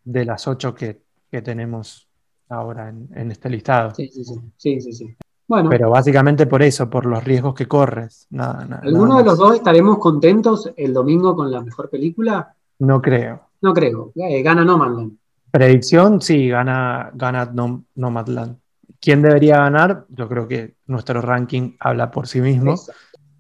las 0.05 0.49
ocho 0.49 0.75
que, 0.75 1.01
tenemos 1.45 2.08
ahora 2.49 2.89
en, 2.89 3.31
este 3.31 3.51
listado. 3.51 3.95
Sí, 3.95 4.09
sí, 4.09 4.25
sí. 4.25 4.81
sí, 4.81 4.93
sí, 4.93 5.17
Bueno, 5.47 5.71
pero 5.71 5.91
básicamente 5.91 6.47
por 6.47 6.63
eso, 6.63 6.89
por 6.89 7.07
los 7.07 7.23
riesgos 7.23 7.55
que 7.55 7.67
corres. 7.67 8.27
Nada, 8.31 8.81
¿Alguno 8.83 9.19
de 9.19 9.25
los 9.25 9.39
dos 9.39 9.55
estaremos 9.55 9.99
contentos 9.99 10.71
el 10.77 10.93
domingo 10.93 11.35
con 11.37 11.51
la 11.51 11.61
mejor 11.61 11.91
película? 11.91 12.55
No 12.79 13.01
creo. 13.03 13.41
No 13.61 13.73
creo. 13.75 14.13
Eh, 14.15 14.43
gana 14.43 14.65
Nomadland. 14.65 15.17
Predicción, 15.51 16.21
sí, 16.21 16.49
gana, 16.49 17.11
gana 17.15 17.51
Nomadland. 17.95 18.59
¿Quién 19.01 19.23
debería 19.23 19.59
ganar? 19.59 20.07
Yo 20.09 20.29
creo 20.29 20.47
que 20.47 20.75
nuestro 20.87 21.21
ranking 21.21 21.77
habla 21.81 22.11
por 22.11 22.27
sí 22.27 22.41
mismo. 22.41 22.75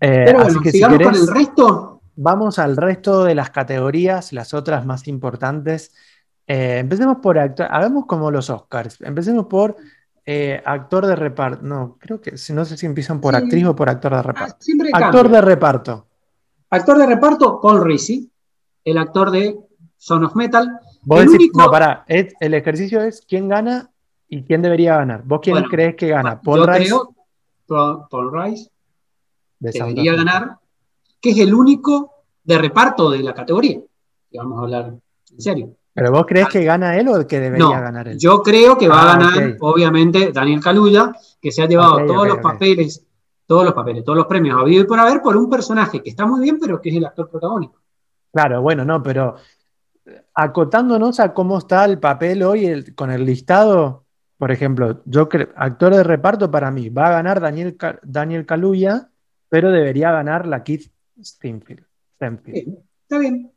Eh, 0.01 0.23
Pero 0.27 0.43
bueno, 0.43 0.61
que 0.61 0.71
sigamos 0.71 0.99
con 1.03 1.15
el 1.15 1.27
resto. 1.29 2.01
Vamos 2.17 2.59
al 2.59 2.77
resto 2.77 3.25
de 3.25 3.35
las 3.35 3.51
categorías, 3.51 4.33
las 4.33 4.55
otras 4.55 4.87
más 4.87 5.07
importantes. 5.09 5.93
Eh, 6.49 6.79
empecemos 6.79 7.19
por 7.19 7.39
actor, 7.39 7.69
hagamos 7.71 8.07
como 8.07 8.31
los 8.31 8.51
Oscars. 8.51 9.01
Empecemos 9.03 9.47
por 9.47 9.77
actor 10.65 11.07
de 11.07 11.17
reparto. 11.17 11.63
No, 11.63 11.97
creo 11.99 12.21
que 12.21 12.33
no 12.53 12.65
sé 12.65 12.77
si 12.77 12.85
empiezan 12.85 13.21
por 13.21 13.35
actriz 13.35 13.65
o 13.65 13.77
por 13.77 13.89
actor 13.89 14.15
de 14.15 14.23
reparto. 14.23 14.57
Ah, 14.93 14.99
actor 15.07 15.29
de 15.29 15.41
reparto. 15.41 16.07
Actor 16.71 16.99
de 16.99 17.07
reparto, 17.07 17.61
Paul 17.63 17.83
Risi, 17.83 18.31
el 18.85 18.99
actor 18.99 19.31
de 19.31 19.59
Son 19.97 20.25
of 20.25 20.35
Metal. 20.37 20.81
No, 21.55 21.71
pará, 21.71 22.05
el 22.09 22.55
ejercicio 22.55 23.01
es 23.01 23.25
quién 23.27 23.49
gana 23.49 23.91
y 24.29 24.43
quién 24.43 24.61
debería 24.61 24.97
ganar. 24.97 25.23
¿Vos 25.25 25.41
quién 25.43 25.63
crees 25.65 25.97
que 25.97 26.09
gana? 26.09 26.41
¿Paul 26.41 26.61
yo 26.61 26.67
Rice? 26.67 26.95
Creo 27.67 28.09
Paul, 28.11 28.33
Rice 28.33 28.71
debería 29.59 30.15
ganar, 30.15 30.59
que 31.21 31.31
es 31.31 31.39
el 31.39 31.53
único 31.55 32.25
de 32.45 32.59
reparto 32.59 33.11
de 33.11 33.23
la 33.23 33.35
categoría. 33.35 33.81
Y 34.31 34.39
vamos 34.39 34.59
a 34.59 34.63
hablar 34.63 34.95
en 35.31 35.41
serio. 35.41 35.75
¿Pero 35.99 36.13
vos 36.13 36.27
crees 36.27 36.49
que 36.49 36.63
gana 36.63 36.97
él 36.97 37.09
o 37.09 37.27
que 37.27 37.41
debería 37.41 37.81
ganar 37.81 38.07
él? 38.07 38.19
Yo 38.19 38.41
creo 38.41 38.79
que 38.79 38.87
va 38.87 39.01
a 39.01 39.15
ah, 39.15 39.19
ganar, 39.19 39.57
obviamente, 39.59 40.31
Daniel 40.31 40.61
Kaluuya, 40.61 41.13
que 41.43 41.51
se 41.51 41.61
ha 41.61 41.67
llevado 41.67 42.07
todos 42.07 42.29
los 42.29 42.39
papeles, 42.39 43.05
todos 43.45 43.65
los 43.65 43.75
papeles, 43.75 44.05
todos 44.05 44.19
los 44.19 44.27
premios 44.27 44.57
a 44.57 44.61
habido 44.61 44.85
y 44.85 44.87
por 44.87 45.01
haber 45.01 45.21
por 45.21 45.37
un 45.37 45.51
personaje 45.51 46.01
que 46.01 46.11
está 46.11 46.25
muy 46.25 46.41
bien, 46.41 46.61
pero 46.61 46.81
que 46.81 46.91
es 46.91 46.97
el 46.97 47.05
actor 47.05 47.29
protagónico. 47.29 47.81
Claro, 48.33 48.63
bueno, 48.63 48.85
no, 48.85 49.03
pero 49.03 49.35
acotándonos 50.35 51.19
a 51.19 51.35
cómo 51.35 51.59
está 51.59 51.85
el 51.85 51.99
papel 51.99 52.45
hoy 52.45 52.93
con 52.95 53.11
el 53.11 53.25
listado, 53.25 54.05
por 54.37 54.53
ejemplo, 54.53 55.03
yo 55.05 55.29
creo, 55.29 55.49
actor 55.57 55.97
de 55.97 56.05
reparto 56.05 56.49
para 56.49 56.71
mí, 56.71 56.91
va 56.91 57.09
a 57.09 57.13
ganar 57.13 57.41
Daniel, 57.41 57.77
Daniel 58.05 58.47
Kaluuya, 58.47 59.11
pero 59.49 59.73
debería 59.73 60.13
ganar 60.13 60.47
la 60.47 60.63
Keith 60.63 60.93
Stenfield. 61.21 61.85
está 62.21 63.19
bien. 63.19 63.51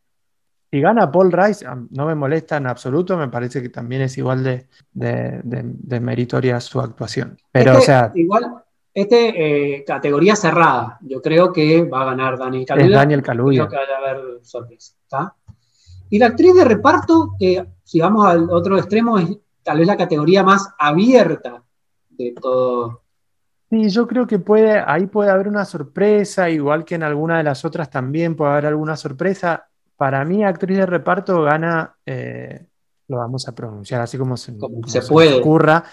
Si 0.72 0.80
gana 0.80 1.12
Paul 1.12 1.34
Rice, 1.34 1.66
no 1.90 2.06
me 2.06 2.16
molesta 2.16 2.56
en 2.56 2.66
absoluto, 2.66 3.18
me 3.18 3.28
parece 3.28 3.62
que 3.62 3.68
también 3.68 4.04
es 4.04 4.18
igual 4.18 4.42
de, 4.42 4.68
de, 4.94 6.00
meritoria 6.00 6.62
su 6.62 6.80
actuación. 6.80 7.38
Pero, 7.52 7.78
o 7.78 7.82
sea. 7.82 8.10
Igual, 8.16 8.56
este, 8.94 9.76
eh, 9.76 9.84
categoría 9.86 10.34
cerrada. 10.38 10.98
Yo 11.02 11.22
creo 11.22 11.52
que 11.52 11.84
va 11.84 12.04
a 12.04 12.06
ganar 12.06 12.38
Daniel 12.38 12.66
Kaluuya. 12.66 12.88
Es 12.88 12.94
Daniel 12.94 13.22
Kaluuya. 13.22 13.68
Creo 13.68 13.82
que 13.82 13.92
va 13.92 13.98
a 13.98 14.12
haber 14.12 14.40
sorpresa. 14.44 15.36
Y 16.10 16.20
la 16.20 16.28
actriz 16.28 16.56
de 16.56 16.64
reparto, 16.64 17.36
que 17.38 17.66
si 17.84 18.00
vamos 18.00 18.26
al 18.26 18.50
otro 18.50 18.78
extremo, 18.78 19.20
es 19.20 19.30
tal 19.64 19.80
vez 19.80 19.88
la 19.88 19.98
categoría 19.98 20.42
más 20.42 20.74
abierta 20.80 21.64
de 22.10 22.34
todo. 22.40 23.02
Sí, 23.70 23.90
yo 23.90 24.08
creo 24.08 24.26
que 24.26 24.40
puede, 24.40 24.82
ahí 24.86 25.08
puede 25.08 25.32
haber 25.32 25.50
una 25.50 25.66
sorpresa, 25.66 26.50
igual 26.50 26.86
que 26.86 26.96
en 26.96 27.04
alguna 27.04 27.38
de 27.38 27.44
las 27.44 27.64
otras 27.66 27.90
también 27.90 28.36
puede 28.36 28.52
haber 28.52 28.68
alguna 28.68 28.96
sorpresa. 28.96 29.68
Para 30.02 30.26
mí, 30.26 30.44
actriz 30.44 30.80
de 30.80 30.88
reparto 30.88 31.44
gana, 31.44 31.96
eh, 32.04 32.60
lo 33.08 33.18
vamos 33.18 33.48
a 33.48 33.54
pronunciar 33.54 34.02
así 34.02 34.18
como 34.18 34.36
se, 34.36 34.52
se, 34.88 35.02
puede. 35.04 35.36
ocurra, 35.36 35.84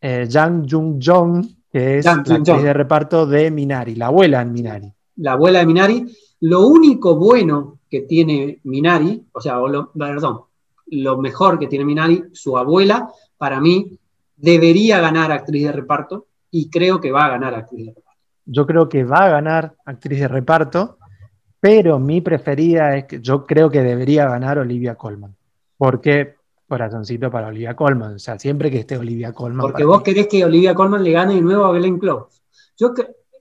eh, 0.00 0.26
Jang 0.30 0.66
Jung 0.66 0.98
Jong, 0.98 1.44
que 1.70 1.98
es 1.98 2.06
la 2.06 2.12
actriz 2.12 2.42
de 2.42 2.72
reparto 2.72 3.26
de 3.26 3.50
Minari, 3.50 3.96
la 3.96 4.06
abuela 4.06 4.40
en 4.40 4.50
Minari. 4.50 4.90
La 5.16 5.32
abuela 5.32 5.58
de 5.58 5.66
Minari. 5.66 6.06
Lo 6.40 6.66
único 6.66 7.16
bueno 7.16 7.80
que 7.90 8.00
tiene 8.00 8.60
Minari, 8.64 9.22
o 9.30 9.40
sea, 9.42 9.58
perdón, 9.94 10.40
lo 10.86 11.18
mejor 11.18 11.58
que 11.58 11.66
tiene 11.66 11.84
Minari, 11.84 12.24
su 12.32 12.56
abuela, 12.56 13.10
para 13.36 13.60
mí 13.60 13.98
debería 14.38 15.00
ganar 15.00 15.30
actriz 15.32 15.64
de 15.64 15.72
reparto 15.72 16.28
y 16.50 16.70
creo 16.70 16.98
que 16.98 17.12
va 17.12 17.26
a 17.26 17.32
ganar 17.32 17.54
actriz 17.54 17.88
de 17.88 17.92
reparto. 17.92 18.20
Yo 18.46 18.66
creo 18.66 18.88
que 18.88 19.04
va 19.04 19.26
a 19.26 19.28
ganar 19.28 19.74
actriz 19.84 20.18
de 20.20 20.28
reparto, 20.28 20.96
pero 21.64 21.98
mi 21.98 22.20
preferida 22.20 22.94
es 22.94 23.04
que 23.04 23.22
yo 23.22 23.46
creo 23.46 23.70
que 23.70 23.82
debería 23.82 24.28
ganar 24.28 24.58
Olivia 24.58 24.96
Colman. 24.96 25.34
Porque 25.78 26.34
corazoncito 26.68 27.30
para 27.30 27.46
Olivia 27.46 27.74
Colman, 27.74 28.16
o 28.16 28.18
sea, 28.18 28.38
siempre 28.38 28.70
que 28.70 28.80
esté 28.80 28.98
Olivia 28.98 29.32
Colman. 29.32 29.62
Porque 29.62 29.82
vos 29.82 30.02
querés 30.02 30.26
que 30.26 30.44
Olivia 30.44 30.74
Colman 30.74 31.02
le 31.02 31.12
gane 31.12 31.36
de 31.36 31.40
nuevo 31.40 31.64
a 31.64 31.72
Glenn 31.72 31.98
Close. 31.98 32.42
Yo, 32.76 32.92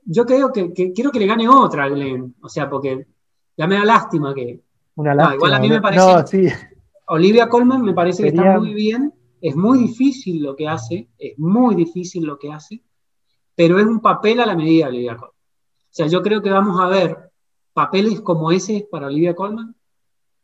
yo 0.06 0.26
creo 0.26 0.54
que, 0.54 0.72
quiero 0.72 1.12
que 1.12 1.20
le 1.20 1.28
gane 1.28 1.50
otra 1.50 1.84
a 1.84 1.90
Glenn, 1.90 2.34
o 2.42 2.48
sea, 2.48 2.70
porque 2.70 3.08
ya 3.58 3.68
me 3.68 3.76
da 3.76 3.84
lástima 3.84 4.34
que. 4.34 4.62
Una 4.96 5.14
lástima. 5.14 5.36
igual 5.36 5.54
a 5.56 5.60
mí 5.60 5.70
me 5.70 5.82
parece. 5.82 6.54
Olivia 7.08 7.50
Colman 7.50 7.82
me 7.82 7.94
parece 7.94 8.24
que 8.24 8.30
está 8.30 8.58
muy 8.58 8.74
bien. 8.74 9.14
Es 9.42 9.54
muy 9.54 9.80
difícil 9.80 10.42
lo 10.42 10.56
que 10.56 10.70
hace. 10.70 11.10
Es 11.18 11.38
muy 11.38 11.76
difícil 11.76 12.24
lo 12.24 12.40
que 12.40 12.54
hace. 12.54 12.82
Pero 13.54 13.80
es 13.80 13.86
un 13.86 14.00
papel 14.00 14.40
a 14.40 14.46
la 14.46 14.56
medida 14.56 14.86
de 14.86 14.92
Olivia 14.92 15.18
Colman. 15.18 15.36
O 15.36 15.96
sea, 15.96 16.08
yo 16.08 16.22
creo 16.22 16.42
que 16.42 16.52
vamos 16.52 16.80
a 16.80 16.88
ver 16.88 17.33
papeles 17.74 18.22
como 18.22 18.52
ese 18.52 18.88
para 18.90 19.08
Olivia 19.08 19.36
Colman 19.36 19.76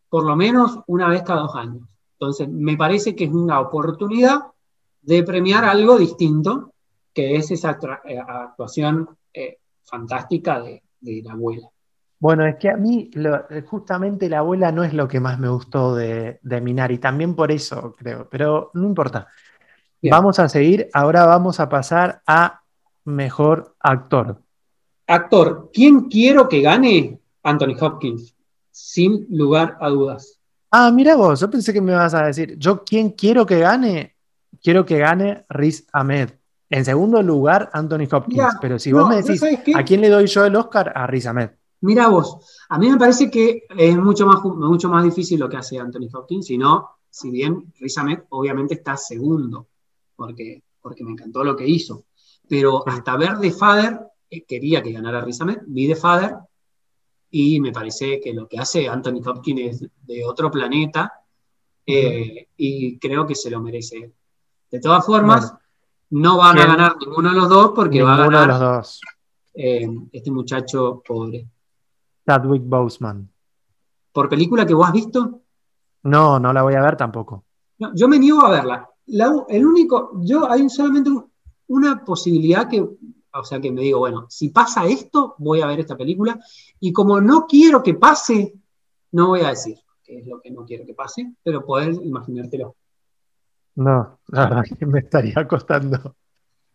por 0.09 0.25
lo 0.25 0.35
menos 0.35 0.79
una 0.87 1.07
vez 1.07 1.21
cada 1.21 1.41
dos 1.41 1.55
años. 1.55 1.87
Entonces, 2.13 2.49
me 2.49 2.75
parece 2.75 3.15
que 3.15 3.25
es 3.25 3.31
una 3.31 3.59
oportunidad 3.59 4.39
de 5.01 5.23
premiar 5.23 5.63
algo 5.63 5.97
distinto, 5.97 6.73
que 7.13 7.35
es 7.35 7.51
esa 7.51 7.77
eh, 8.05 8.19
actuación 8.19 9.07
eh, 9.33 9.59
fantástica 9.83 10.59
de 10.59 10.81
la 11.23 11.33
abuela. 11.33 11.69
Bueno, 12.19 12.45
es 12.45 12.57
que 12.57 12.69
a 12.69 12.75
mí 12.75 13.09
justamente 13.67 14.27
la 14.27 14.39
abuela 14.39 14.73
no 14.73 14.83
es 14.83 14.93
lo 14.93 15.07
que 15.07 15.21
más 15.21 15.39
me 15.39 15.47
gustó 15.47 15.95
de, 15.95 16.39
Minari, 16.43 16.97
también 16.97 17.33
por 17.33 17.49
eso 17.49 17.95
creo, 17.97 18.27
pero 18.29 18.71
no 18.73 18.85
importa. 18.85 19.27
Vamos 20.03 20.37
a 20.39 20.49
seguir, 20.49 20.89
ahora 20.93 21.25
vamos 21.25 21.61
a 21.61 21.69
pasar 21.69 22.21
a 22.27 22.61
mejor 23.05 23.75
actor. 23.79 24.41
Actor, 25.07 25.69
¿quién 25.73 26.09
quiero 26.09 26.49
que 26.49 26.61
gane? 26.61 27.18
Anthony 27.43 27.75
Hopkins, 27.79 28.35
sin 28.71 29.25
lugar 29.29 29.77
a 29.79 29.89
dudas. 29.89 30.39
Ah, 30.71 30.91
mira 30.91 31.15
vos, 31.15 31.39
yo 31.39 31.49
pensé 31.49 31.73
que 31.73 31.81
me 31.81 31.93
ibas 31.93 32.13
a 32.13 32.25
decir, 32.25 32.57
yo 32.57 32.83
quién 32.83 33.11
quiero 33.11 33.45
que 33.45 33.59
gane, 33.59 34.15
quiero 34.61 34.85
que 34.85 34.99
gane 34.99 35.45
Riz 35.49 35.87
Ahmed. 35.91 36.29
En 36.69 36.85
segundo 36.85 37.23
lugar, 37.23 37.71
Anthony 37.73 38.07
Hopkins, 38.11 38.57
pero 38.61 38.77
si 38.77 38.91
vos 38.91 39.09
me 39.09 39.21
decís, 39.23 39.41
¿a 39.73 39.83
quién 39.83 40.01
le 40.01 40.09
doy 40.09 40.27
yo 40.27 40.45
el 40.45 40.55
Oscar? 40.55 40.93
A 40.95 41.07
Riz 41.07 41.25
Ahmed. 41.25 41.49
Mira 41.81 42.07
vos, 42.09 42.37
a 42.69 42.77
mí 42.77 42.89
me 42.89 42.97
parece 42.97 43.31
que 43.31 43.63
es 43.75 43.97
mucho 43.97 44.27
más, 44.27 44.43
mucho 44.43 44.89
más 44.89 45.03
difícil 45.03 45.39
lo 45.39 45.49
que 45.49 45.57
hace 45.57 45.79
Anthony 45.79 46.07
Hopkins, 46.13 46.45
si 46.45 46.57
no, 46.57 46.89
si 47.09 47.31
bien 47.31 47.73
Riz 47.79 47.97
Ahmed 47.97 48.19
obviamente 48.29 48.75
está 48.75 48.95
segundo, 48.95 49.67
porque, 50.15 50.61
porque 50.81 51.03
me 51.03 51.11
encantó 51.11 51.43
lo 51.43 51.55
que 51.55 51.67
hizo. 51.67 52.05
Pero 52.47 52.87
hasta 52.87 53.17
ver 53.17 53.39
The 53.39 53.51
Father, 53.51 53.99
eh, 54.29 54.43
quería 54.45 54.83
que 54.83 54.91
ganara 54.91 55.21
Riz 55.21 55.41
Ahmed, 55.41 55.59
vi 55.65 55.87
The 55.87 55.95
Father 55.95 56.35
y 57.31 57.59
me 57.59 57.71
parece 57.71 58.19
que 58.19 58.33
lo 58.33 58.47
que 58.47 58.57
hace 58.57 58.87
Anthony 58.87 59.21
Hopkins 59.25 59.61
es 59.61 59.89
de 60.05 60.25
otro 60.25 60.49
planeta 60.49 61.13
eh, 61.85 62.47
y 62.57 62.97
creo 62.99 63.25
que 63.25 63.35
se 63.35 63.49
lo 63.49 63.61
merece. 63.61 64.13
De 64.69 64.79
todas 64.79 65.05
formas, 65.05 65.53
no 66.11 66.37
van 66.37 66.57
a 66.59 66.65
ganar 66.65 66.95
ninguno 66.99 67.29
de 67.29 67.35
los 67.35 67.49
dos 67.49 67.71
porque 67.75 68.01
va 68.01 68.15
a 68.15 68.17
ganar 68.17 68.47
los 68.47 68.59
dos. 68.59 69.01
Eh, 69.53 69.87
este 70.11 70.31
muchacho 70.31 71.01
pobre. 71.05 71.47
Chadwick 72.25 72.63
Boseman. 72.65 73.29
¿Por 74.11 74.29
película 74.29 74.65
que 74.65 74.73
vos 74.73 74.87
has 74.87 74.93
visto? 74.93 75.41
No, 76.03 76.39
no 76.39 76.53
la 76.53 76.61
voy 76.61 76.75
a 76.75 76.81
ver 76.81 76.95
tampoco. 76.95 77.45
yo 77.93 78.07
me 78.07 78.19
niego 78.19 78.45
a 78.45 78.51
verla. 78.51 78.89
el 79.49 79.65
único, 79.65 80.11
yo 80.21 80.49
hay 80.49 80.69
solamente 80.69 81.11
una 81.67 82.03
posibilidad 82.03 82.67
que, 82.67 82.87
o 83.33 83.43
sea, 83.43 83.59
que 83.59 83.71
me 83.71 83.81
digo, 83.81 83.99
bueno, 83.99 84.25
si 84.29 84.49
pasa 84.49 84.85
esto, 84.85 85.35
voy 85.37 85.61
a 85.61 85.67
ver 85.67 85.79
esta 85.79 85.97
película. 85.97 86.39
Y 86.79 86.91
como 86.91 87.21
no 87.21 87.45
quiero 87.47 87.83
que 87.83 87.93
pase, 87.93 88.53
no 89.11 89.27
voy 89.27 89.41
a 89.41 89.49
decir 89.49 89.77
qué 90.03 90.19
es 90.19 90.27
lo 90.27 90.41
que 90.41 90.51
no 90.51 90.65
quiero 90.65 90.85
que 90.85 90.93
pase, 90.93 91.33
pero 91.43 91.65
poder 91.65 91.93
imaginártelo. 92.03 92.75
No, 93.75 94.19
la 94.27 94.49
verdad 94.49 94.63
que 94.77 94.85
me 94.85 94.99
estaría 94.99 95.47
costando. 95.47 96.15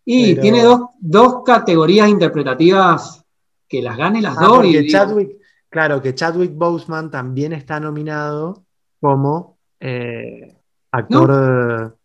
Y 0.05 0.37
tiene 0.37 0.63
dos, 1.01 1.43
categorías 1.45 2.09
interpretativas 2.09 3.25
que 3.67 3.83
las 3.83 3.97
gane 3.97 4.21
las 4.21 4.37
ah, 4.39 4.47
dos. 4.47 4.65
Y 4.67 4.87
Chadwick, 4.89 5.39
claro, 5.69 6.01
que 6.01 6.15
Chadwick 6.15 6.55
Boseman 6.55 7.11
también 7.11 7.53
está 7.53 7.81
nominado 7.81 8.65
como 9.01 9.59
eh, 9.81 10.57
actor. 10.91 11.97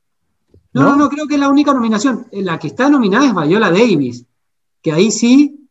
No, 0.73 0.83
no, 0.83 0.95
no, 0.95 1.09
creo 1.09 1.27
que 1.27 1.35
es 1.35 1.39
la 1.39 1.49
única 1.49 1.73
nominación. 1.73 2.27
La 2.31 2.57
que 2.57 2.67
está 2.67 2.89
nominada 2.89 3.25
es 3.25 3.47
Viola 3.47 3.69
Davis, 3.69 4.25
que 4.81 4.91
ahí 4.91 5.11
sí 5.11 5.69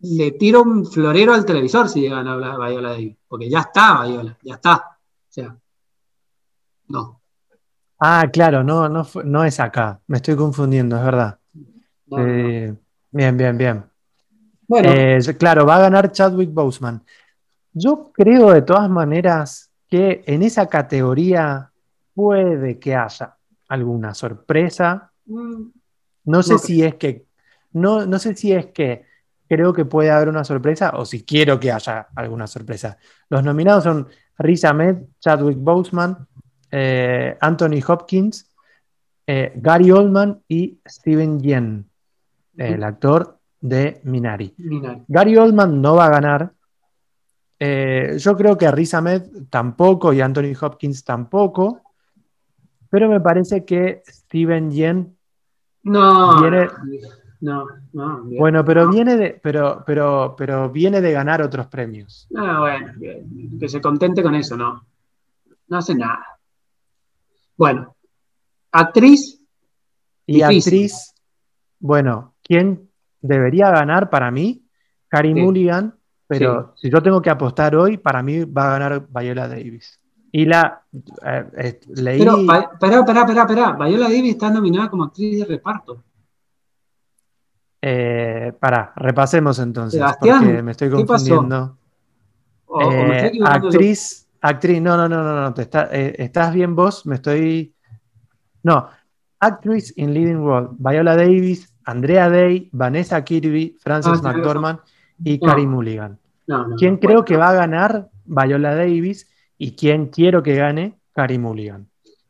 le 0.00 0.32
tiro 0.32 0.62
un 0.62 0.86
florero 0.86 1.34
al 1.34 1.44
televisor 1.44 1.88
si 1.88 2.00
llegan 2.00 2.26
a 2.28 2.34
hablar 2.34 2.56
Viola 2.58 2.90
Davis, 2.90 3.16
porque 3.26 3.50
ya 3.50 3.60
está 3.60 4.04
Viola, 4.04 4.36
ya 4.42 4.54
está. 4.54 4.76
O 4.76 5.30
sea, 5.32 5.56
no. 6.88 7.20
Ah, 8.00 8.26
claro, 8.32 8.62
no, 8.62 8.88
no, 8.88 9.06
no 9.24 9.44
es 9.44 9.58
acá, 9.58 10.00
me 10.06 10.18
estoy 10.18 10.36
confundiendo, 10.36 10.96
es 10.96 11.04
verdad. 11.04 11.38
Eh, 12.16 12.74
bien, 13.10 13.36
bien, 13.36 13.58
bien. 13.58 13.84
Bueno. 14.66 14.88
Eh, 14.92 15.18
claro, 15.38 15.66
va 15.66 15.76
a 15.76 15.80
ganar 15.80 16.12
Chadwick 16.12 16.52
Boseman. 16.52 17.02
Yo 17.72 18.12
creo 18.12 18.50
de 18.50 18.62
todas 18.62 18.88
maneras 18.88 19.70
que 19.88 20.22
en 20.26 20.42
esa 20.42 20.66
categoría 20.68 21.72
puede 22.14 22.78
que 22.78 22.94
haya 22.94 23.36
alguna 23.68 24.14
sorpresa. 24.14 25.12
Mm. 25.26 25.70
No 26.24 26.42
sé 26.42 26.58
si 26.58 26.82
es 26.82 26.96
que, 26.96 27.27
no, 27.72 28.06
no 28.06 28.18
sé 28.18 28.34
si 28.34 28.52
es 28.52 28.66
que 28.66 29.04
creo 29.48 29.72
que 29.72 29.84
puede 29.84 30.10
haber 30.10 30.28
una 30.28 30.44
sorpresa 30.44 30.92
o 30.94 31.04
si 31.04 31.24
quiero 31.24 31.58
que 31.58 31.72
haya 31.72 32.08
alguna 32.14 32.46
sorpresa. 32.46 32.98
Los 33.28 33.42
nominados 33.42 33.84
son 33.84 34.08
Riz 34.38 34.64
Ahmed, 34.64 34.96
Chadwick 35.20 35.58
Boseman, 35.58 36.26
eh, 36.70 37.36
Anthony 37.40 37.80
Hopkins, 37.86 38.50
eh, 39.26 39.52
Gary 39.56 39.90
Oldman 39.90 40.42
y 40.48 40.78
Steven 40.86 41.40
Yen, 41.40 41.88
el 42.56 42.82
actor 42.82 43.38
de 43.60 44.00
Minari. 44.04 44.54
Gary 45.06 45.36
Oldman 45.36 45.80
no 45.80 45.96
va 45.96 46.06
a 46.06 46.10
ganar. 46.10 46.52
Eh, 47.58 48.16
yo 48.18 48.36
creo 48.36 48.56
que 48.56 48.70
Riz 48.70 48.94
Ahmed 48.94 49.22
tampoco 49.50 50.12
y 50.12 50.20
Anthony 50.20 50.54
Hopkins 50.60 51.04
tampoco. 51.04 51.82
Pero 52.90 53.08
me 53.08 53.20
parece 53.20 53.64
que 53.64 54.02
Steven 54.06 54.70
Yen 54.70 55.18
no, 55.82 56.40
no, 57.40 57.66
no. 57.92 58.24
Bueno, 58.24 58.64
pero 58.64 58.88
viene 58.90 59.16
de, 59.16 59.40
pero, 59.42 59.82
pero, 59.86 60.34
pero 60.36 60.70
viene 60.70 61.00
de 61.00 61.12
ganar 61.12 61.40
otros 61.42 61.66
premios. 61.66 62.28
Ah, 62.36 62.60
bueno, 62.60 62.92
que 63.58 63.68
se 63.68 63.80
contente 63.80 64.22
con 64.22 64.34
eso, 64.34 64.56
no. 64.56 64.84
No 65.68 65.76
hace 65.76 65.94
nada. 65.94 66.38
Bueno, 67.56 67.96
actriz. 68.72 69.40
Y 70.26 70.42
actriz, 70.42 71.14
bueno, 71.78 72.34
¿quién 72.42 72.90
debería 73.20 73.70
ganar 73.70 74.10
para 74.10 74.30
mí? 74.30 74.64
Carrie 75.08 75.34
Mulligan, 75.34 75.94
pero 76.26 76.74
si 76.76 76.90
yo 76.90 77.02
tengo 77.02 77.22
que 77.22 77.30
apostar 77.30 77.74
hoy, 77.74 77.96
para 77.96 78.22
mí 78.22 78.44
va 78.44 78.68
a 78.68 78.78
ganar 78.78 79.06
Viola 79.08 79.48
Davis. 79.48 79.98
Y 80.30 80.44
la 80.44 80.82
eh, 81.24 81.46
eh, 81.56 81.80
leí. 81.88 82.18
Pero, 82.18 82.40
espera, 82.40 83.00
espera, 83.00 83.42
espera. 83.42 83.72
Viola 83.72 84.04
Davis 84.04 84.32
está 84.32 84.50
nominada 84.50 84.90
como 84.90 85.04
actriz 85.04 85.38
de 85.38 85.44
reparto. 85.46 86.04
Eh, 87.80 88.52
para, 88.58 88.92
repasemos 88.96 89.58
entonces, 89.58 90.02
porque 90.20 90.62
me 90.62 90.72
estoy 90.72 90.90
confundiendo. 90.90 91.76
Eh, 92.80 93.40
actriz, 93.44 94.28
Actriz, 94.40 94.80
no, 94.80 94.96
no, 94.96 95.08
no, 95.08 95.22
no, 95.22 95.40
no, 95.40 95.54
te 95.54 95.68
eh, 95.72 96.14
estás 96.18 96.52
bien 96.54 96.74
vos, 96.76 97.06
me 97.06 97.16
estoy... 97.16 97.74
No, 98.62 98.88
Actress 99.40 99.96
in 99.96 100.14
Leading 100.14 100.44
Role, 100.44 100.68
Viola 100.78 101.16
Davis, 101.16 101.72
Andrea 101.84 102.28
Day, 102.28 102.68
Vanessa 102.72 103.22
Kirby, 103.24 103.76
Frances 103.80 104.20
ah, 104.22 104.32
McDormand 104.32 104.80
y 105.24 105.38
Carrie 105.38 105.66
Mulligan. 105.66 106.18
¿Quién 106.76 106.96
creo 106.96 107.24
que 107.24 107.36
va 107.36 107.50
a 107.50 107.54
ganar? 107.54 108.08
Viola 108.24 108.74
Davis 108.74 109.28
y 109.56 109.72
quién 109.72 110.06
quiero 110.06 110.42
que 110.42 110.54
gane? 110.54 110.98
Carrie 111.12 111.38
Mulligan. 111.38 111.88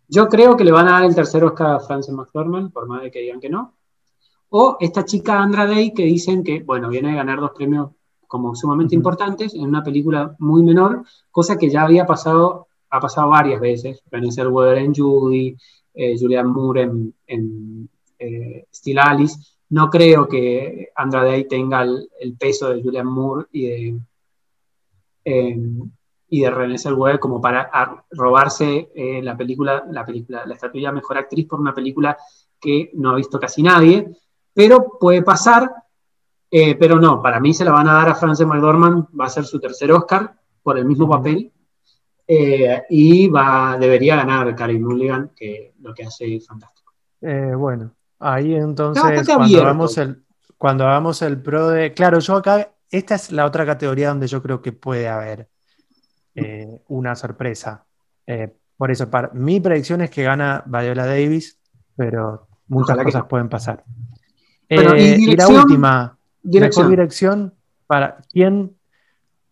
Yo 0.09 0.29
creo 0.29 0.57
que 0.57 0.65
le 0.65 0.73
van 0.73 0.89
a 0.89 0.93
dar 0.93 1.05
el 1.05 1.15
tercer 1.15 1.45
Oscar 1.45 1.77
a 1.77 1.81
Frances 1.81 2.15
McDormand, 2.15 2.73
por 2.73 2.87
más 2.87 3.03
de 3.03 3.11
que 3.11 3.21
digan 3.21 3.41
que 3.41 3.51
no. 3.51 3.75
O 4.51 4.77
esta 4.81 5.05
chica 5.05 5.41
Andrea 5.41 5.67
Day 5.67 5.93
que 5.93 6.05
dicen 6.05 6.43
que, 6.43 6.63
bueno, 6.63 6.89
viene 6.89 7.13
a 7.13 7.17
ganar 7.17 7.41
dos 7.41 7.51
premios 7.55 7.91
como 8.27 8.55
sumamente 8.55 8.95
importantes 8.95 9.55
en 9.55 9.63
una 9.63 9.83
película 9.83 10.35
muy 10.39 10.63
menor, 10.63 11.05
cosa 11.31 11.59
que 11.59 11.71
ya 11.71 11.83
había 11.83 12.07
pasado, 12.07 12.69
ha 12.91 13.01
pasado 13.01 13.31
varias 13.31 13.61
veces. 13.61 14.03
René 14.11 14.31
Zellweger 14.31 14.79
en 14.79 14.95
Judy, 14.95 15.57
eh, 15.95 16.17
Julianne 16.19 16.51
Moore 16.51 16.83
en, 16.83 17.15
en 17.27 17.89
eh, 18.19 18.67
Still 18.73 18.99
Alice. 18.99 19.37
No 19.71 19.91
creo 19.91 20.29
que 20.29 20.91
Andra 20.95 21.25
Day 21.25 21.47
tenga 21.47 21.83
el, 21.83 22.37
peso 22.39 22.71
de 22.71 22.83
Julianne 22.83 23.11
Moore 23.11 23.47
y 23.53 23.67
de, 23.67 24.01
em, 25.25 25.91
y 26.31 26.41
de 26.41 26.51
René 26.51 26.79
Zellweger 26.79 27.19
como 27.19 27.41
para 27.41 27.71
robarse 28.11 28.91
eh, 28.95 29.23
la 29.23 29.37
película, 29.37 29.85
la 29.91 30.05
película, 30.05 30.45
la 30.47 30.55
estatuilla 30.55 30.93
mejor 30.93 31.19
actriz 31.19 31.47
por 31.47 31.61
una 31.61 31.75
película 31.75 32.17
que 32.61 32.91
no 32.95 33.11
ha 33.11 33.17
visto 33.17 33.39
casi 33.39 33.63
nadie, 33.63 34.11
pero 34.59 34.99
puede 34.99 35.23
pasar 35.23 35.71
eh, 36.51 36.77
pero 36.77 36.99
no, 36.99 37.21
para 37.21 37.41
mí 37.41 37.53
se 37.53 37.65
la 37.65 37.73
van 37.73 37.89
a 37.89 37.95
dar 37.95 38.09
a 38.09 38.15
Frances 38.15 38.47
McDormand, 38.47 39.07
va 39.19 39.27
a 39.27 39.31
ser 39.31 39.45
su 39.45 39.61
tercer 39.61 39.93
Oscar 39.93 40.35
por 40.63 40.79
el 40.79 40.85
mismo 40.85 41.09
papel. 41.09 41.53
Eh, 42.27 42.83
y 42.91 43.29
va, 43.29 43.77
debería 43.79 44.17
ganar 44.17 44.55
Carrie 44.55 44.79
Mulligan, 44.79 45.33
que 45.35 45.75
lo 45.81 45.95
que 45.95 46.05
hace 46.05 46.37
es 46.37 46.47
fantástico. 46.47 46.93
Eh, 47.23 47.55
bueno, 47.55 47.95
ahí 48.19 48.55
entonces, 48.55 49.03
cuando 49.27 49.61
hagamos, 49.61 49.99
el, 49.99 50.25
cuando 50.57 50.87
hagamos 50.87 51.23
el 51.23 51.41
pro 51.41 51.69
de. 51.69 51.95
Claro, 51.95 52.19
yo 52.19 52.37
acá, 52.37 52.71
esta 52.91 53.15
es 53.15 53.33
la 53.33 53.47
otra 53.47 53.65
categoría 53.65 54.11
donde 54.11 54.27
yo 54.27 54.43
creo 54.43 54.61
que 54.61 54.73
puede 54.73 55.09
haber 55.09 55.49
una 56.89 57.17
sorpresa. 57.17 57.87
por 58.77 58.91
eso, 58.91 59.11
para, 59.11 59.31
mi 59.33 59.59
predicción 59.59 60.03
es 60.03 60.11
que 60.11 60.23
gana 60.23 60.63
Viola 60.67 61.07
Davis, 61.07 61.59
pero 61.97 62.47
muchas 62.69 62.97
cosas 62.99 63.25
pueden 63.25 63.49
pasar. 63.49 63.85
Y 64.69 65.37
la 65.37 65.49
última. 65.49 66.19
Dirección. 66.43 66.87
Mejor 66.87 66.99
dirección 66.99 67.55
para 67.87 68.19
quién 68.33 68.77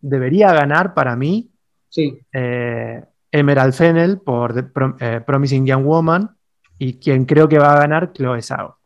debería 0.01 0.53
ganar 0.53 0.93
para 0.93 1.15
mí. 1.15 1.49
Sí. 1.89 2.17
Eh, 2.33 3.03
Emerald 3.31 3.73
Fennel 3.73 4.19
por 4.19 4.71
eh, 4.99 5.21
Promising 5.25 5.65
Young 5.65 5.85
Woman 5.85 6.35
y 6.79 6.93
quien 6.93 7.25
creo 7.25 7.47
que 7.47 7.59
va 7.59 7.73
a 7.73 7.79
ganar, 7.79 8.13
Chloe 8.13 8.41
Zhao. 8.41 8.77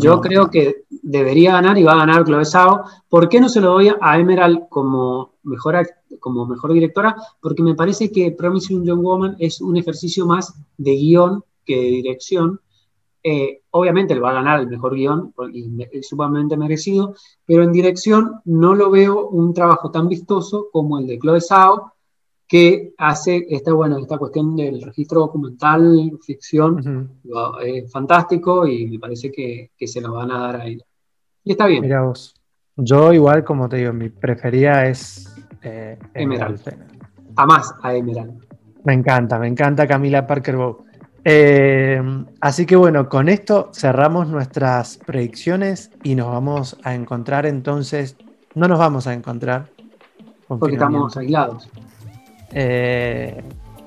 Yo 0.00 0.20
creo 0.20 0.48
que 0.48 0.84
debería 0.88 1.52
ganar 1.52 1.76
y 1.76 1.82
va 1.82 1.92
a 1.92 1.96
ganar 1.96 2.24
Chloe 2.24 2.44
Zhao. 2.44 2.84
¿Por 3.08 3.28
qué 3.28 3.40
no 3.40 3.48
se 3.48 3.60
lo 3.60 3.72
doy 3.72 3.92
a 4.00 4.18
Emerald 4.18 4.68
como 4.68 5.34
mejor, 5.42 5.86
como 6.20 6.46
mejor 6.46 6.72
directora? 6.72 7.14
Porque 7.40 7.62
me 7.62 7.74
parece 7.74 8.10
que 8.10 8.30
Promising 8.30 8.84
Young 8.84 9.02
Woman 9.02 9.36
es 9.38 9.60
un 9.60 9.76
ejercicio 9.76 10.24
más 10.24 10.54
de 10.78 10.92
guion 10.92 11.44
que 11.64 11.76
de 11.76 11.82
dirección 11.82 12.60
eh, 13.22 13.62
obviamente 13.70 14.14
le 14.14 14.20
va 14.20 14.30
a 14.30 14.34
ganar 14.34 14.60
el 14.60 14.68
mejor 14.68 14.94
guion, 14.94 15.32
y 15.52 15.86
es 15.92 16.08
sumamente 16.08 16.56
merecido, 16.56 17.14
pero 17.46 17.62
en 17.62 17.72
dirección 17.72 18.40
no 18.46 18.74
lo 18.74 18.90
veo 18.90 19.28
un 19.28 19.54
trabajo 19.54 19.90
tan 19.90 20.08
vistoso 20.08 20.68
como 20.72 20.98
el 20.98 21.06
de 21.06 21.18
Chloe 21.18 21.40
Zhao, 21.40 21.92
que 22.52 22.92
hace 22.98 23.46
esta, 23.48 23.72
bueno, 23.72 23.96
esta 23.96 24.18
cuestión 24.18 24.54
del 24.54 24.82
registro 24.82 25.20
documental, 25.20 26.18
ficción, 26.20 27.18
fantástico 27.90 28.66
y 28.66 28.88
me 28.88 28.98
parece 28.98 29.32
que, 29.32 29.70
se 29.86 30.00
lo 30.02 30.12
van 30.12 30.30
a 30.30 30.38
dar 30.38 30.56
a 30.56 30.66
ella. 30.66 30.84
Y 31.44 31.52
está 31.52 31.66
bien. 31.66 31.80
Mira 31.80 32.02
vos. 32.02 32.34
Yo 32.76 33.12
igual, 33.12 33.42
como 33.42 33.70
te 33.70 33.76
digo, 33.76 33.94
mi 33.94 34.10
preferida 34.10 34.86
es 34.86 35.34
eh, 35.62 35.98
Emerald. 36.12 36.60
Jamás 37.34 37.74
a 37.82 37.94
Emerald. 37.94 38.44
Me 38.84 38.92
encanta, 38.92 39.38
me 39.38 39.48
encanta 39.48 39.86
Camila 39.86 40.26
Parker 40.26 40.56
Bow. 40.56 40.84
Eh, 41.24 42.02
así 42.40 42.66
que 42.66 42.76
bueno, 42.76 43.08
con 43.08 43.28
esto 43.28 43.70
cerramos 43.72 44.28
nuestras 44.28 44.98
predicciones 44.98 45.90
y 46.02 46.14
nos 46.14 46.28
vamos 46.28 46.76
a 46.82 46.94
encontrar 46.94 47.46
entonces, 47.46 48.16
no 48.54 48.68
nos 48.68 48.78
vamos 48.78 49.06
a 49.06 49.14
encontrar. 49.14 49.68
Porque 50.48 50.74
estamos 50.74 51.16
aislados. 51.16 51.68
Eh, 52.50 53.42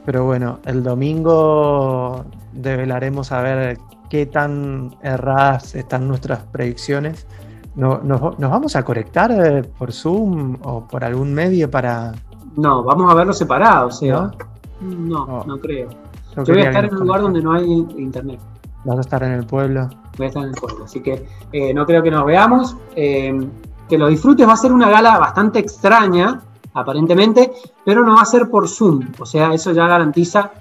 pero 0.05 0.25
bueno, 0.25 0.59
el 0.65 0.83
domingo 0.83 2.25
develaremos 2.53 3.31
a 3.31 3.41
ver 3.41 3.77
qué 4.09 4.25
tan 4.25 4.95
erradas 5.03 5.75
están 5.75 6.07
nuestras 6.07 6.43
predicciones. 6.43 7.27
¿Nos, 7.75 7.99
vamos 8.39 8.75
a 8.75 8.83
conectar 8.83 9.31
eh, 9.31 9.63
por 9.63 9.91
Zoom 9.91 10.57
o 10.63 10.87
por 10.87 11.03
algún 11.03 11.33
medio 11.33 11.69
para...? 11.69 12.13
No, 12.55 12.83
vamos 12.83 13.11
a 13.11 13.15
verlo 13.15 13.33
separado, 13.33 13.89
¿no? 14.01 14.31
No, 14.79 15.43
no, 15.45 15.59
creo. 15.59 15.89
Yo 16.37 16.53
voy 16.53 16.63
a 16.63 16.67
estar 16.67 16.85
en 16.85 16.93
un 16.93 16.99
lugar 17.01 17.21
donde 17.21 17.41
no 17.41 17.53
hay 17.53 17.87
internet. 17.97 18.39
¿Vas 18.83 18.97
a 18.97 19.01
estar 19.01 19.23
en 19.23 19.31
el 19.31 19.45
pueblo? 19.45 19.89
Voy 20.17 20.25
a 20.25 20.27
estar 20.27 20.43
en 20.43 20.49
el 20.49 20.55
pueblo, 20.55 20.85
así 20.85 21.01
que 21.01 21.25
eh, 21.51 21.73
no 21.73 21.85
creo 21.85 22.03
que 22.03 22.11
nos 22.11 22.25
veamos. 22.25 22.75
Eh, 22.95 23.47
que 23.87 23.97
lo 23.97 24.07
disfrutes, 24.07 24.47
va 24.47 24.53
a 24.53 24.57
ser 24.57 24.71
una 24.71 24.89
gala 24.89 25.17
bastante 25.19 25.59
extraña, 25.59 26.41
aparentemente, 26.73 27.51
pero 27.83 28.03
no 28.03 28.15
va 28.15 28.21
a 28.21 28.25
ser 28.25 28.49
por 28.49 28.67
Zoom, 28.67 29.11
o 29.19 29.25
sea, 29.25 29.53
eso 29.53 29.71
ya 29.71 29.87
garantiza. 29.87 30.51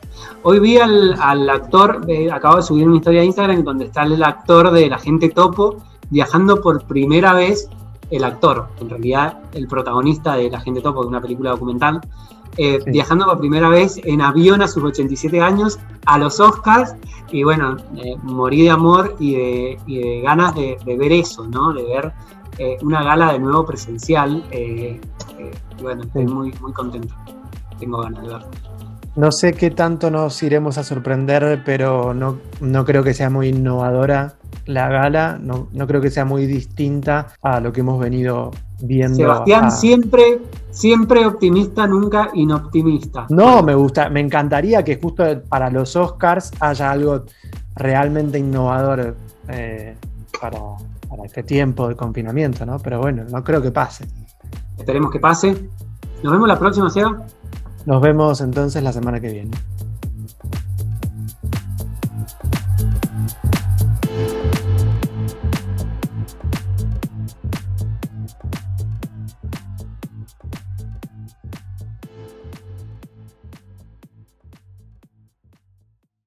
Hoy 0.42 0.60
vi 0.60 0.78
al, 0.78 1.50
actor, 1.50 2.06
acabo 2.32 2.56
de 2.56 2.62
subir 2.62 2.86
una 2.86 2.96
historia 2.96 3.20
de 3.20 3.26
Instagram 3.26 3.64
donde 3.64 3.86
está 3.86 4.02
el 4.02 4.22
actor 4.22 4.70
de 4.70 4.88
La 4.88 4.98
Gente 4.98 5.30
Topo 5.30 5.78
viajando 6.10 6.60
por 6.60 6.84
primera 6.86 7.32
vez, 7.32 7.68
el 8.10 8.22
actor, 8.22 8.68
en 8.80 8.90
realidad 8.90 9.38
el 9.52 9.66
protagonista 9.66 10.36
de 10.36 10.50
La 10.50 10.60
Gente 10.60 10.80
Topo, 10.80 11.02
de 11.02 11.08
una 11.08 11.20
película 11.20 11.50
documental, 11.50 12.00
eh, 12.56 12.78
viajando 12.86 13.26
por 13.26 13.38
primera 13.38 13.68
vez 13.68 14.00
en 14.04 14.20
avión 14.20 14.62
a 14.62 14.68
sus 14.68 14.84
87 14.84 15.40
años 15.40 15.78
a 16.06 16.18
los 16.18 16.38
Oscars 16.38 16.94
y 17.32 17.42
bueno, 17.42 17.76
eh, 17.96 18.16
morí 18.22 18.62
de 18.62 18.70
amor 18.70 19.16
y 19.18 19.34
de, 19.34 20.20
ganas 20.22 20.54
de, 20.54 20.76
ver 20.84 21.12
eso, 21.12 21.46
¿no? 21.48 21.72
De 21.72 21.82
ver 21.82 22.12
eh, 22.58 22.76
una 22.82 23.02
gala 23.02 23.32
de 23.32 23.40
nuevo 23.40 23.66
presencial. 23.66 24.44
bueno, 25.82 26.04
estoy 26.04 26.26
muy, 26.26 26.52
muy 26.60 26.72
contento. 26.72 27.14
Tengo 27.80 28.02
ganas 28.02 28.22
de 28.22 28.28
verlo. 28.28 28.48
No 29.16 29.32
sé 29.32 29.52
qué 29.52 29.70
tanto 29.70 30.10
nos 30.10 30.42
iremos 30.42 30.78
a 30.78 30.84
sorprender, 30.84 31.62
pero 31.64 32.14
no, 32.14 32.38
no 32.60 32.84
creo 32.84 33.02
que 33.02 33.14
sea 33.14 33.30
muy 33.30 33.48
innovadora 33.48 34.34
la 34.66 34.88
gala, 34.88 35.38
no, 35.40 35.68
no 35.72 35.86
creo 35.86 36.00
que 36.00 36.10
sea 36.10 36.24
muy 36.24 36.46
distinta 36.46 37.28
a 37.42 37.60
lo 37.60 37.72
que 37.72 37.80
hemos 37.80 38.00
venido 38.00 38.50
viendo. 38.84 39.16
Sebastián 39.16 39.70
siempre, 39.70 40.40
siempre 40.70 41.26
optimista, 41.26 41.86
nunca 41.86 42.30
inoptimista. 42.34 43.26
No, 43.30 43.62
me 43.62 43.74
gusta, 43.74 44.08
me 44.08 44.20
encantaría 44.20 44.84
que 44.84 44.98
justo 45.00 45.24
para 45.48 45.70
los 45.70 45.96
Oscars 45.96 46.52
haya 46.60 46.90
algo 46.90 47.24
realmente 47.76 48.38
innovador 48.38 49.16
eh, 49.48 49.96
para, 50.40 50.58
para 51.08 51.24
este 51.24 51.42
tiempo 51.42 51.88
de 51.88 51.96
confinamiento, 51.96 52.64
¿no? 52.64 52.78
Pero 52.78 53.00
bueno, 53.00 53.24
no 53.28 53.42
creo 53.42 53.60
que 53.60 53.70
pase. 53.70 54.06
Esperemos 54.78 55.10
que 55.10 55.20
pase. 55.20 55.68
Nos 56.22 56.32
vemos 56.32 56.48
la 56.48 56.58
próxima, 56.58 56.90
Seba. 56.90 57.24
Nos 57.86 58.00
vemos 58.00 58.40
entonces 58.40 58.82
la 58.82 58.92
semana 58.92 59.20
que 59.20 59.30
viene. 59.30 59.50